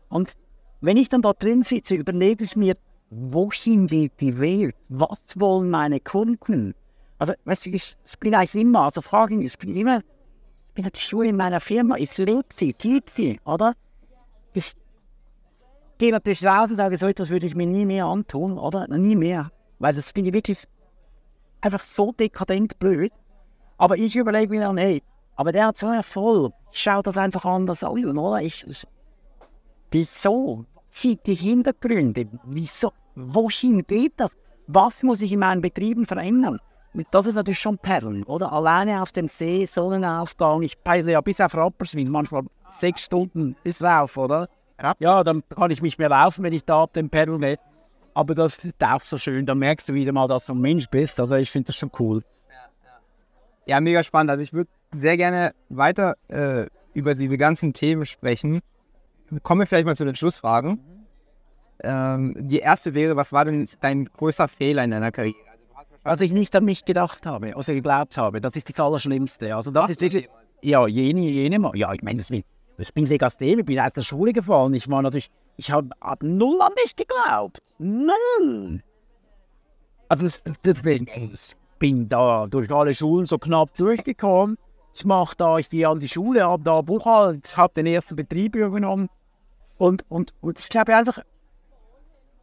[0.10, 0.34] Und
[0.82, 2.76] wenn ich dann da drin sitze, überlege ich mir,
[3.10, 4.76] wohin geht die Welt?
[4.88, 6.76] Was wollen meine Kunden?
[7.18, 10.86] Also, weißt du, ich, ich bin eigentlich immer, also fragen, ich bin immer, ich bin
[10.86, 13.74] natürlich nur in meiner Firma, ich lebe sie, ich liebe sie, oder?
[14.54, 14.74] Ich
[15.98, 18.88] gehe natürlich raus und sage, so etwas würde ich mir nie mehr antun, oder?
[18.88, 19.52] Nie mehr.
[19.80, 20.66] Weil das finde ich wirklich
[21.62, 23.12] einfach so dekadent blöd.
[23.78, 25.04] Aber ich überlege mir dann, hey,
[25.36, 26.54] aber der hat so Erfolg.
[26.72, 28.42] Ich schaue das einfach anders an, oder?
[28.42, 28.86] Ich, ich,
[29.92, 30.66] wieso?
[30.90, 32.28] Sieht die Hintergründe?
[32.46, 32.92] Wieso?
[33.16, 34.36] Wohin geht das?
[34.68, 36.60] Was muss ich in meinen Betrieben verändern?
[36.94, 38.52] Und das ist natürlich schon Perlen, oder?
[38.52, 40.64] Alleine auf dem See, Sonnenaufgang.
[40.64, 44.48] Ich peile ja bis auf Rapperswil, manchmal sechs Stunden bis rauf, oder?
[45.00, 45.24] Ja.
[45.24, 47.58] Dann kann ich mich mehr laufen, wenn ich da ab dem Perl gehe.
[48.14, 50.88] Aber das ist auch so schön, da merkst du wieder mal, dass du ein Mensch
[50.90, 51.20] bist.
[51.20, 52.24] Also ich finde das schon cool.
[53.66, 54.32] Ja, mega spannend.
[54.32, 58.62] Also ich würde sehr gerne weiter äh, über diese ganzen Themen sprechen.
[59.44, 60.80] Kommen wir vielleicht mal zu den Schlussfragen.
[61.82, 65.38] Ähm, die erste wäre, was war denn dein größter Fehler in deiner Karriere?
[66.04, 69.56] Was ich nicht an mich gedacht habe, also geglaubt habe, das ist das Allerschlimmste.
[69.56, 70.30] Also das ist wirklich,
[70.62, 71.76] ja, jene, jene Mal.
[71.76, 74.74] Ja, ich meine, das ich bin Legastheniker, ich bin aus der Schule gefallen.
[74.74, 77.76] Ich war natürlich, ich habe hab null an mich geglaubt.
[77.78, 78.82] Null.
[80.08, 84.58] Also das, deswegen, ich bin da durch alle Schulen so knapp durchgekommen.
[84.94, 88.56] Ich mache da, ich gehe an die Schule, habe da Buchhalt, habe den ersten Betrieb
[88.56, 89.10] übernommen.
[89.80, 91.24] Und, und, und ich glaube einfach,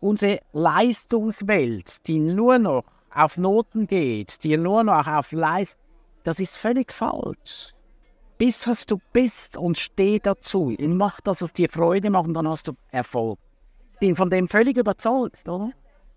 [0.01, 2.85] unsere Leistungswelt, die nur noch
[3.15, 5.81] auf Noten geht, die nur noch auf Leistung,
[6.25, 7.73] das ist völlig falsch.
[8.39, 10.75] Bist, was du bist und steh dazu.
[10.79, 13.39] Und mach das, was dir Freude macht und dann hast du Erfolg.
[14.01, 15.71] Bin von dem völlig überzeugt, oder?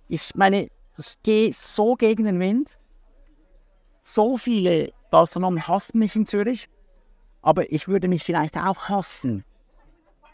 [0.08, 2.78] Ich meine, ich gehe so gegen den Wind.
[3.88, 6.70] So viele Gastronomen hassen mich in Zürich.
[7.42, 9.44] Aber ich würde mich vielleicht auch hassen.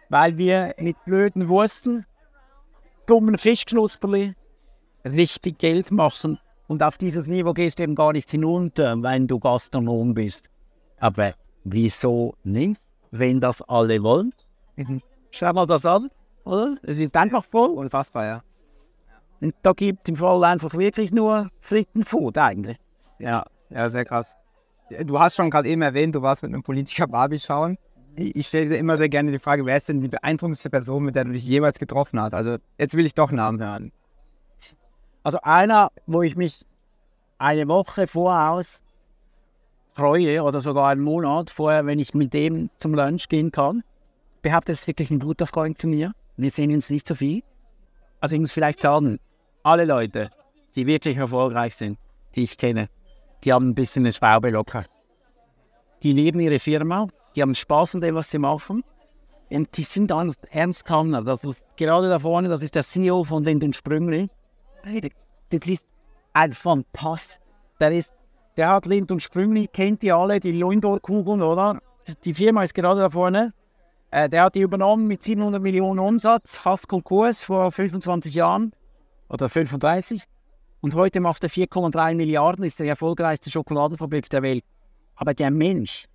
[0.09, 2.05] Weil wir mit blöden Wursten
[3.05, 4.35] dummen Fischknusperli
[5.05, 6.39] richtig Geld machen.
[6.67, 10.49] Und auf dieses Niveau gehst du eben gar nicht hinunter, wenn du Gastronom bist.
[10.99, 11.33] Aber
[11.63, 12.81] wieso nicht,
[13.11, 14.33] wenn das alle wollen?
[15.31, 16.09] Schau mal das an,
[16.43, 16.77] oder?
[16.83, 17.69] Es ist einfach voll.
[17.69, 18.43] Unfassbar, ja.
[19.41, 22.77] Und da gibt es im Fall einfach wirklich nur Frittenfood eigentlich.
[23.19, 24.35] Ja, ja, sehr krass.
[25.05, 27.77] Du hast schon gerade eben erwähnt, du warst mit einem Politiker Barbie schauen.
[28.17, 31.15] Ich stelle dir immer sehr gerne die Frage, wer ist denn die beeindruckendste Person, mit
[31.15, 32.33] der du dich jemals getroffen hast?
[32.33, 33.91] Also jetzt will ich doch Namen hören.
[35.23, 36.65] Also einer, wo ich mich
[37.37, 38.83] eine Woche voraus
[39.93, 43.83] freue oder sogar einen Monat vorher, wenn ich mit dem zum Lunch gehen kann.
[44.35, 46.11] Ich behaupte, es ist wirklich ein guter Freund von mir.
[46.37, 47.43] Wir sehen uns nicht so viel.
[48.19, 49.19] Also ich muss vielleicht sagen,
[49.63, 50.29] alle Leute,
[50.75, 51.97] die wirklich erfolgreich sind,
[52.35, 52.89] die ich kenne,
[53.43, 54.85] die haben ein bisschen eine Schraube locker.
[56.03, 58.83] Die lieben ihre Firma, die haben Spaß an dem, was sie machen.
[59.49, 60.11] Und die sind
[60.49, 61.21] Ernsthammer.
[61.21, 64.29] Das ist gerade da vorne, das ist der CEO von den Sprüngli.
[65.49, 65.87] Das ist
[66.33, 67.39] ein Fantast.
[67.79, 68.13] Der, ist,
[68.57, 71.79] der hat Lind und Sprüngli, kennt die alle, die Lindor-Kugeln, oder?
[72.23, 73.53] Die Firma ist gerade da vorne.
[74.11, 78.71] Äh, der hat die übernommen mit 700 Millionen Umsatz, fast Konkurs vor 25 Jahren
[79.29, 80.23] oder 35.
[80.81, 84.63] Und heute macht er 4,3 Milliarden, ist der erfolgreichste Schokoladenfabrik der Welt.
[85.15, 86.05] Aber der Mensch,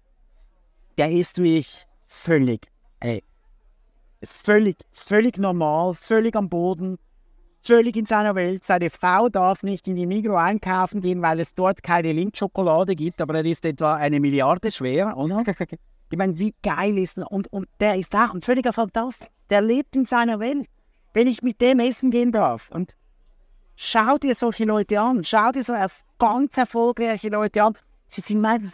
[1.01, 2.69] der ist wie ich völlig,
[3.01, 3.25] ey,
[4.23, 6.99] völlig, völlig normal, völlig am Boden,
[7.63, 8.65] völlig in seiner Welt.
[8.65, 13.23] Seine Frau darf nicht in die Migro einkaufen gehen, weil es dort keine Lindschokolade gibt,
[13.23, 15.43] aber er ist etwa eine Milliarde schwer, oder?
[16.11, 17.33] Ich meine, wie geil ist er?
[17.33, 19.29] Und, und der ist auch ein völliger Fantast.
[19.49, 20.67] Der lebt in seiner Welt.
[21.15, 22.71] Wenn ich mit dem essen gehen darf.
[22.71, 22.99] Und
[23.75, 25.25] schau dir solche Leute an.
[25.25, 25.73] Schau dir so
[26.19, 27.79] ganz erfolgreiche Leute an.
[28.07, 28.73] Sie sind meistens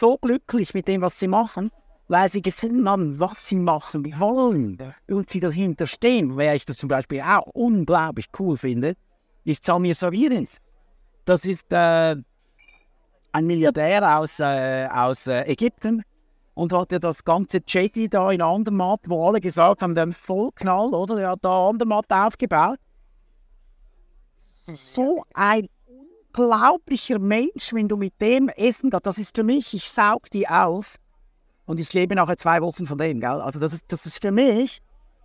[0.00, 1.70] so glücklich mit dem, was sie machen,
[2.08, 4.78] weil sie gefunden haben, was sie machen wollen
[5.08, 6.36] und sie dahinter stehen.
[6.36, 8.94] Wer ich das zum Beispiel auch unglaublich cool finde,
[9.44, 10.56] ist Samir Savirins.
[11.26, 12.16] Das ist äh,
[13.32, 16.02] ein Milliardär aus, äh, aus äh, Ägypten,
[16.54, 20.92] und hat ja das ganze Jetty da in Andermatt, wo alle gesagt haben, der Vollknall,
[20.92, 21.16] oder?
[21.16, 22.78] Der hat da Andermatt aufgebaut.
[24.36, 25.68] So ein
[26.36, 29.06] unglaublicher Mensch, wenn du mit dem essen gehst.
[29.06, 30.96] Das ist für mich, ich saug die auf
[31.66, 33.40] und ich lebe nachher zwei Wochen von dem, gell?
[33.40, 34.80] Also das ist, das ist für mich,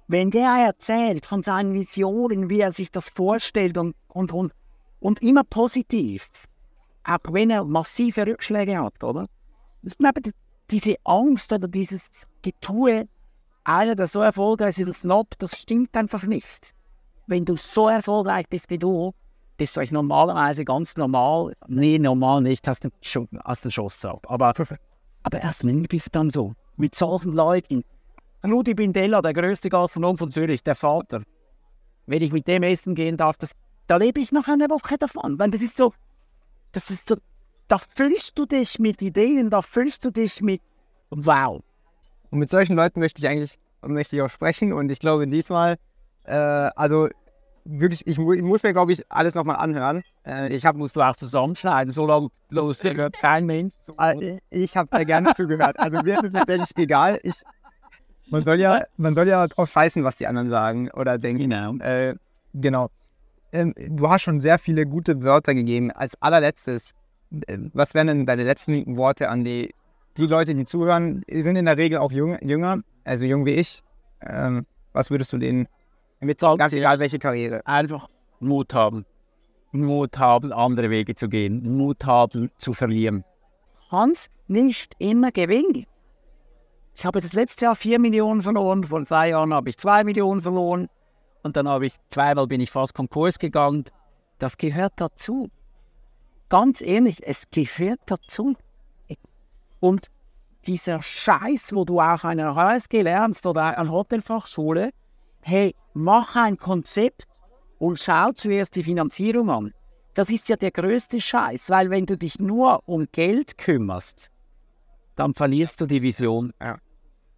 [0.07, 4.53] wenn der erzählt von seinen Visionen, wie er sich das vorstellt und, und, und,
[4.99, 6.29] und immer positiv,
[7.03, 9.27] auch wenn er massive Rückschläge hat, oder?
[9.83, 10.21] Ich glaube,
[10.71, 13.07] diese Angst oder dieses Getue,
[13.63, 16.73] einer, der so erfolgreich ist, ein Snob, das stimmt einfach nicht.
[17.27, 19.13] Wenn du so erfolgreich bist wie du,
[19.57, 21.53] bist du eigentlich normalerweise ganz normal.
[21.67, 24.25] Nee, normal nicht, hast du schon hast einen Schuss ab.
[24.29, 24.53] Aber,
[25.23, 26.53] aber erst wenn dann so.
[26.77, 27.83] Mit solchen Leuten.
[28.43, 31.23] Rudi Bindella, der größte Gastronom von Zürich, der Vater.
[32.05, 33.51] Wenn ich mit dem essen gehen darf, das,
[33.87, 35.39] da lebe ich noch eine Woche davon.
[35.39, 35.93] Weil das ist so,
[36.71, 37.15] das ist so
[37.67, 40.61] da füllst du dich mit Ideen, da füllst du dich mit
[41.09, 41.63] Wow.
[42.31, 45.77] Und mit solchen Leuten möchte ich eigentlich möchte ich auch sprechen und ich glaube diesmal,
[46.23, 47.07] äh, also
[47.65, 50.03] wirklich, ich, ich, muss mir glaube ich alles nochmal anhören.
[50.25, 53.75] Äh, ich hab, musst du auch zusammenschneiden, so lange los hört kein Mensch.
[53.81, 53.95] Zu.
[53.97, 55.79] Äh, ich habe sehr gerne zugehört.
[55.79, 57.19] Also mir ist es letztendlich egal.
[57.23, 57.41] Ich,
[58.29, 61.49] man soll ja, man soll ja drauf scheißen, was die anderen sagen oder denken.
[61.49, 61.75] Genau.
[61.77, 62.15] Äh,
[62.53, 62.89] genau.
[63.51, 65.91] Ähm, du hast schon sehr viele gute Wörter gegeben.
[65.91, 66.93] Als allerletztes
[67.73, 69.73] was wären denn deine letzten Worte an die,
[70.17, 71.23] die Leute, die zuhören?
[71.29, 73.81] Die sind in der Regel auch jung, jünger, also jung wie ich.
[74.21, 75.67] Ähm, was würdest du denen
[76.19, 76.57] mit sagen?
[76.57, 77.65] Ganz egal, welche Karriere.
[77.65, 78.07] Einfach
[78.39, 79.05] Mut haben.
[79.71, 81.77] Mut haben, andere Wege zu gehen.
[81.77, 83.23] Mut haben, zu verlieren.
[83.91, 85.85] Hans nicht immer gewinnen.
[86.95, 90.39] Ich habe das letzte Jahr 4 Millionen verloren, vor zwei Jahren habe ich 2 Millionen
[90.39, 90.87] verloren
[91.43, 93.83] und dann habe ich zweimal bin ich fast Konkurs gegangen.
[94.39, 95.49] Das gehört dazu
[96.49, 98.55] ganz ehrlich, es gehört dazu.
[99.79, 100.07] Und
[100.65, 104.91] dieser Scheiß, wo du auch an einer HSG lernst oder an Hotelfachschule,
[105.47, 107.27] hey, mach ein Konzept
[107.77, 109.73] und schau zuerst die Finanzierung an.
[110.15, 114.31] Das ist ja der größte Scheiß, weil wenn du dich nur um Geld kümmerst,
[115.15, 116.51] dann verlierst du die Vision.
[116.59, 116.79] Ja.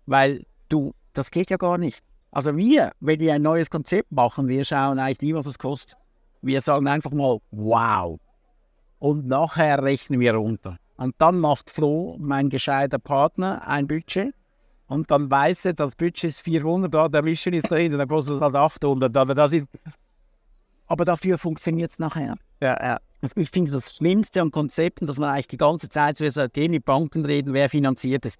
[0.05, 2.01] Weil du, das geht ja gar nicht.
[2.31, 5.97] Also wir, wenn wir ein neues Konzept machen, wir schauen eigentlich nie, was es kostet.
[6.41, 8.17] Wir sagen einfach mal, wow,
[8.99, 10.77] und nachher rechnen wir runter.
[10.95, 14.33] Und dann macht Flo, mein gescheiter Partner, ein Budget
[14.87, 18.35] und dann weiß er, das Budget ist 400, da, der Mission ist drin, dann kostet
[18.35, 19.15] es halt 800.
[19.15, 19.67] Aber, das ist,
[20.87, 22.35] aber dafür funktioniert es nachher.
[22.61, 22.97] Ja, ja.
[23.21, 26.53] Also ich finde das Schlimmste an Konzepten, dass man eigentlich die ganze Zeit so sagt,
[26.53, 28.35] geh mit Banken reden, wer finanziert es.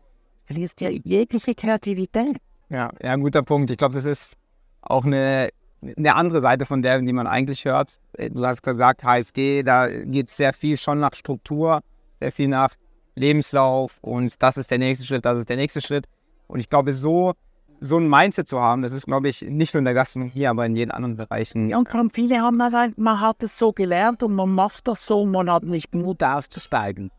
[0.46, 2.38] Verlierst ja jegliche Kreativität.
[2.70, 3.72] Ja, ja, ein guter Punkt.
[3.72, 4.38] Ich glaube, das ist
[4.82, 5.50] auch eine
[5.82, 8.00] eine andere Seite von der, die man eigentlich hört.
[8.18, 11.82] Du hast gesagt, HSG, da geht es sehr viel schon nach Struktur,
[12.20, 12.74] sehr viel nach
[13.16, 16.08] Lebenslauf und das ist der nächste Schritt, das ist der nächste Schritt.
[16.48, 17.34] Und ich glaube, so,
[17.80, 20.66] so ein Mindset zu haben, das ist, glaube ich, nicht nur in der Gastronomie, aber
[20.66, 21.70] in jeden anderen Bereichen.
[21.70, 24.88] Ja, und vor allem viele haben halt, man hat es so gelernt und man macht
[24.88, 27.12] das so und man hat nicht Mut auszusteigen.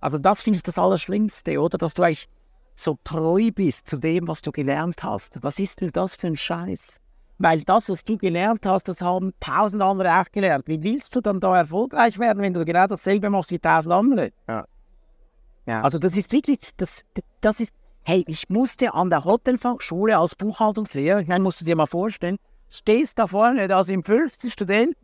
[0.00, 1.78] Also das finde ich das Allerschlimmste, oder?
[1.78, 2.28] Dass du eigentlich
[2.74, 5.42] so treu bist zu dem, was du gelernt hast.
[5.42, 7.00] Was ist denn das für ein Scheiß?
[7.38, 10.66] Weil das, was du gelernt hast, das haben tausend andere auch gelernt.
[10.66, 14.32] Wie willst du dann da erfolgreich werden, wenn du genau dasselbe machst wie tausend andere?
[14.48, 14.66] Ja.
[15.66, 15.82] Ja.
[15.82, 17.04] Also das ist wirklich, das,
[17.40, 17.72] das ist,
[18.04, 22.36] hey, ich musste an der Hotelfachschule als Buchhaltungslehrer, ich meine, musst du dir mal vorstellen,
[22.68, 24.94] stehst da vorne, da sind 50 Studenten,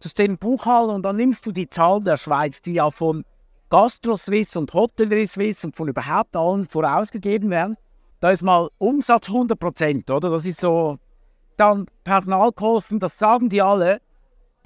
[0.00, 3.24] du stehst im Buchhalter und dann nimmst du die Zahl der Schweiz, die ja von
[3.70, 7.76] GastroSwiss und Hotellerie Swiss und von überhaupt allen vorausgegeben werden.
[8.20, 10.30] Da ist mal Umsatz 100 Prozent, oder?
[10.30, 10.98] Das ist so.
[11.56, 14.00] Dann Personalkosten, das sagen die alle,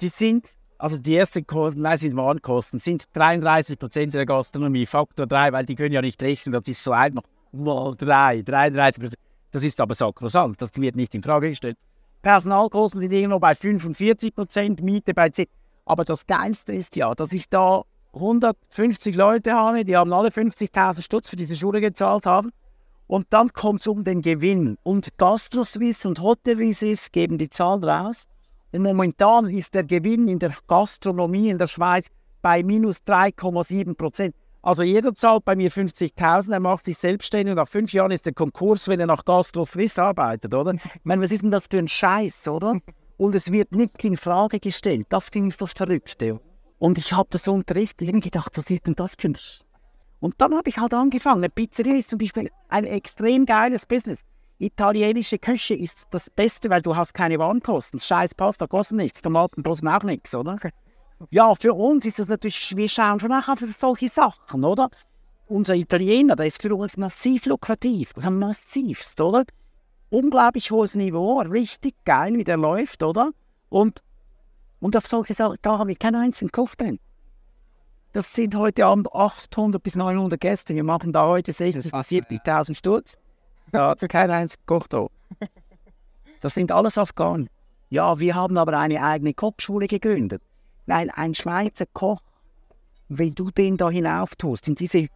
[0.01, 0.47] die sind,
[0.79, 5.65] also die ersten Kosten, nein, sind Warenkosten, sind 33 Prozent der Gastronomie, Faktor 3, weil
[5.65, 7.21] die können ja nicht rechnen, das ist so einfach.
[7.51, 9.21] Mal 3, 33 Prozent.
[9.51, 11.77] Das ist aber sakrosant, das wird nicht in Frage gestellt.
[12.21, 15.47] Personalkosten sind irgendwo bei 45 Prozent, Miete bei 10.
[15.85, 17.81] Aber das Geilste ist ja, dass ich da
[18.13, 22.51] 150 Leute habe, die haben alle 50.000 Stutz für diese Schule gezahlt haben.
[23.07, 24.77] Und dann kommt es um den Gewinn.
[24.83, 28.27] Und GastroSwiss und Hotellerie geben die Zahlen raus.
[28.71, 32.07] Und momentan ist der Gewinn in der Gastronomie in der Schweiz
[32.43, 34.35] bei minus 3,7 Prozent.
[34.61, 38.25] Also jeder zahlt bei mir 50.000, er macht sich selbstständig und nach fünf Jahren ist
[38.25, 40.73] der Konkurs, wenn er nach GastroSwiss arbeitet, oder?
[40.95, 42.79] Ich meine, was ist denn das für ein Scheiß, oder?
[43.17, 45.07] Und es wird nicht in Frage gestellt.
[45.09, 46.39] Das finde ich das Verrückte.
[46.77, 49.61] Und ich habe das so unterrichtet und gedacht, was ist denn das für ein Sch
[50.19, 51.39] Und dann habe ich halt angefangen.
[51.39, 54.23] Eine Pizzeria ist zum Beispiel ein extrem geiles Business.
[54.57, 57.99] Italienische Küche ist das Beste, weil du hast keine Warenkosten.
[57.99, 60.57] Scheiß Pasta kostet nichts, Tomaten kosten auch nichts, oder?
[61.29, 64.89] Ja, für uns ist das natürlich, wir schauen schon nachher für solche Sachen, oder?
[65.47, 69.43] Unser Italiener, der ist für uns massiv lukrativ, also massivst, oder?
[70.09, 73.31] Unglaublich hohes Niveau, richtig geil, wie der läuft, oder?
[73.69, 74.01] Und
[74.79, 76.99] und auf solche Sachen, da habe ich keinen einzigen Kopf drin.
[78.13, 80.73] Das sind heute Abend 800 bis 900 Gäste.
[80.73, 83.17] Wir machen da heute 60 bis 70.000 Sturz.
[83.71, 85.07] Da hat es keinen einzigen Koch da.
[86.41, 87.49] Das sind alles Afghanen.
[87.89, 90.41] Ja, wir haben aber eine eigene Kochschule gegründet.
[90.89, 92.19] Weil ein Schweizer Koch,
[93.09, 95.07] wenn du den da hinauf tust, in diese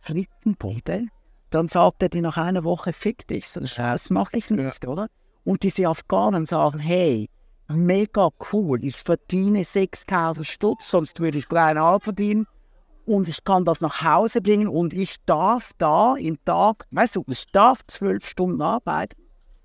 [0.00, 1.06] Frittenbude,
[1.50, 3.46] dann sagt er dir nach einer Woche, fick dich.
[3.52, 5.06] Das mache ich nicht, oder?
[5.44, 7.30] Und diese Afghanen sagen, hey,
[7.68, 8.84] mega cool.
[8.84, 12.48] Ich verdiene 6000 Stutz, sonst würde ich dreieinhalb verdienen.
[13.06, 17.24] Und ich kann das nach Hause bringen und ich darf da im Tag, weißt du,
[17.28, 19.14] ich darf zwölf Stunden arbeiten,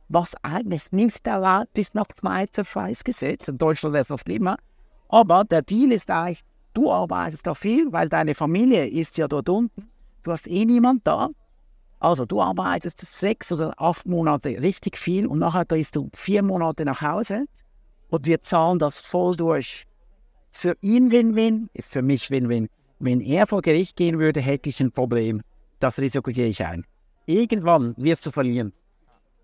[0.09, 3.47] was eigentlich nicht erlaubt ist nach Schweizer Schweißgesetz.
[3.47, 4.57] In Deutschland wäre es noch schlimmer.
[5.15, 6.43] Aber der Deal ist eigentlich,
[6.73, 9.89] du arbeitest da viel, weil deine Familie ist ja dort unten.
[10.23, 11.29] Du hast eh niemand da.
[12.01, 16.83] Also du arbeitest sechs oder acht Monate richtig viel und nachher gehst du vier Monate
[16.83, 17.45] nach Hause
[18.09, 19.85] und wir zahlen das voll durch.
[20.51, 22.67] Für ihn Win-Win, ist für mich Win-Win.
[22.99, 25.43] Wenn er vor Gericht gehen würde, hätte ich ein Problem.
[25.79, 26.83] Das Risiko gehe ich ein.
[27.25, 28.73] Irgendwann wirst du verlieren.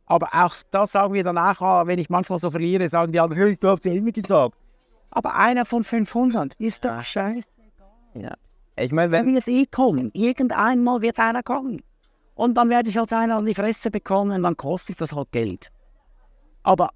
[0.05, 3.41] Aber auch das sagen wir danach, ah, wenn ich manchmal so verliere, sagen die anderen,
[3.41, 4.57] hey, du hast ja immer gesagt.
[5.11, 7.47] Aber einer von 500 ist doch scheiße.
[8.15, 8.35] Ja.
[8.77, 11.83] Ich meine, wenn wir es eh kommen, irgendeinmal wird einer kommen.
[12.35, 15.71] Und dann werde ich als einer an die Fresse bekommen, dann kostet das halt Geld.
[16.63, 16.89] Aber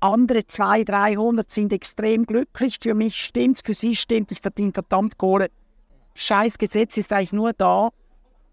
[0.00, 2.78] andere 200, 300 sind extrem glücklich.
[2.82, 5.50] Für mich stimmt für sie stimmt, ich verdiene verdammt Kohle.
[6.14, 7.90] Scheiß Gesetz ist eigentlich nur da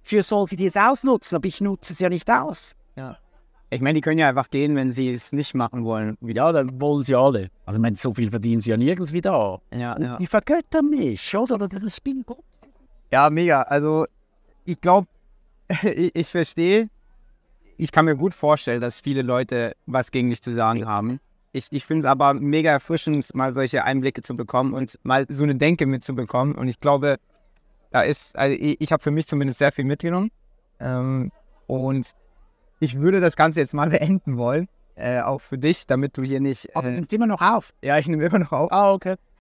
[0.01, 2.75] für solche, die es ausnutzen, aber ich nutze es ja nicht aus.
[2.95, 3.17] Ja.
[3.71, 6.17] Ich meine, die können ja einfach gehen, wenn sie es nicht machen wollen.
[6.21, 7.49] Ja, dann wollen sie alle.
[7.65, 9.61] Also, ich meine, so viel verdienen sie ja nirgends wieder.
[9.71, 10.17] Ja, ja.
[10.17, 11.57] Die vergöttern mich, oder?
[11.57, 12.43] Das ist Spiel Gott.
[13.11, 13.61] Ja, mega.
[13.63, 14.05] Also,
[14.65, 15.07] ich glaube,
[15.83, 16.89] ich, ich verstehe,
[17.77, 21.19] ich kann mir gut vorstellen, dass viele Leute was gegen dich zu sagen haben.
[21.51, 25.43] Ich, ich finde es aber mega erfrischend, mal solche Einblicke zu bekommen und mal so
[25.43, 26.55] eine Denke mitzubekommen.
[26.55, 27.17] Und ich glaube,
[27.91, 30.29] da ist, also ich, ich habe für mich zumindest sehr viel mitgenommen.
[30.79, 31.31] Ähm,
[31.67, 32.15] und
[32.79, 34.67] ich würde das Ganze jetzt mal beenden wollen.
[34.95, 36.65] Äh, auch für dich, damit du hier nicht.
[36.65, 37.73] Äh, Ach, du nimmst immer noch auf?
[37.81, 38.71] Ja, ich nehme immer noch auf.
[38.71, 39.15] Ah, okay.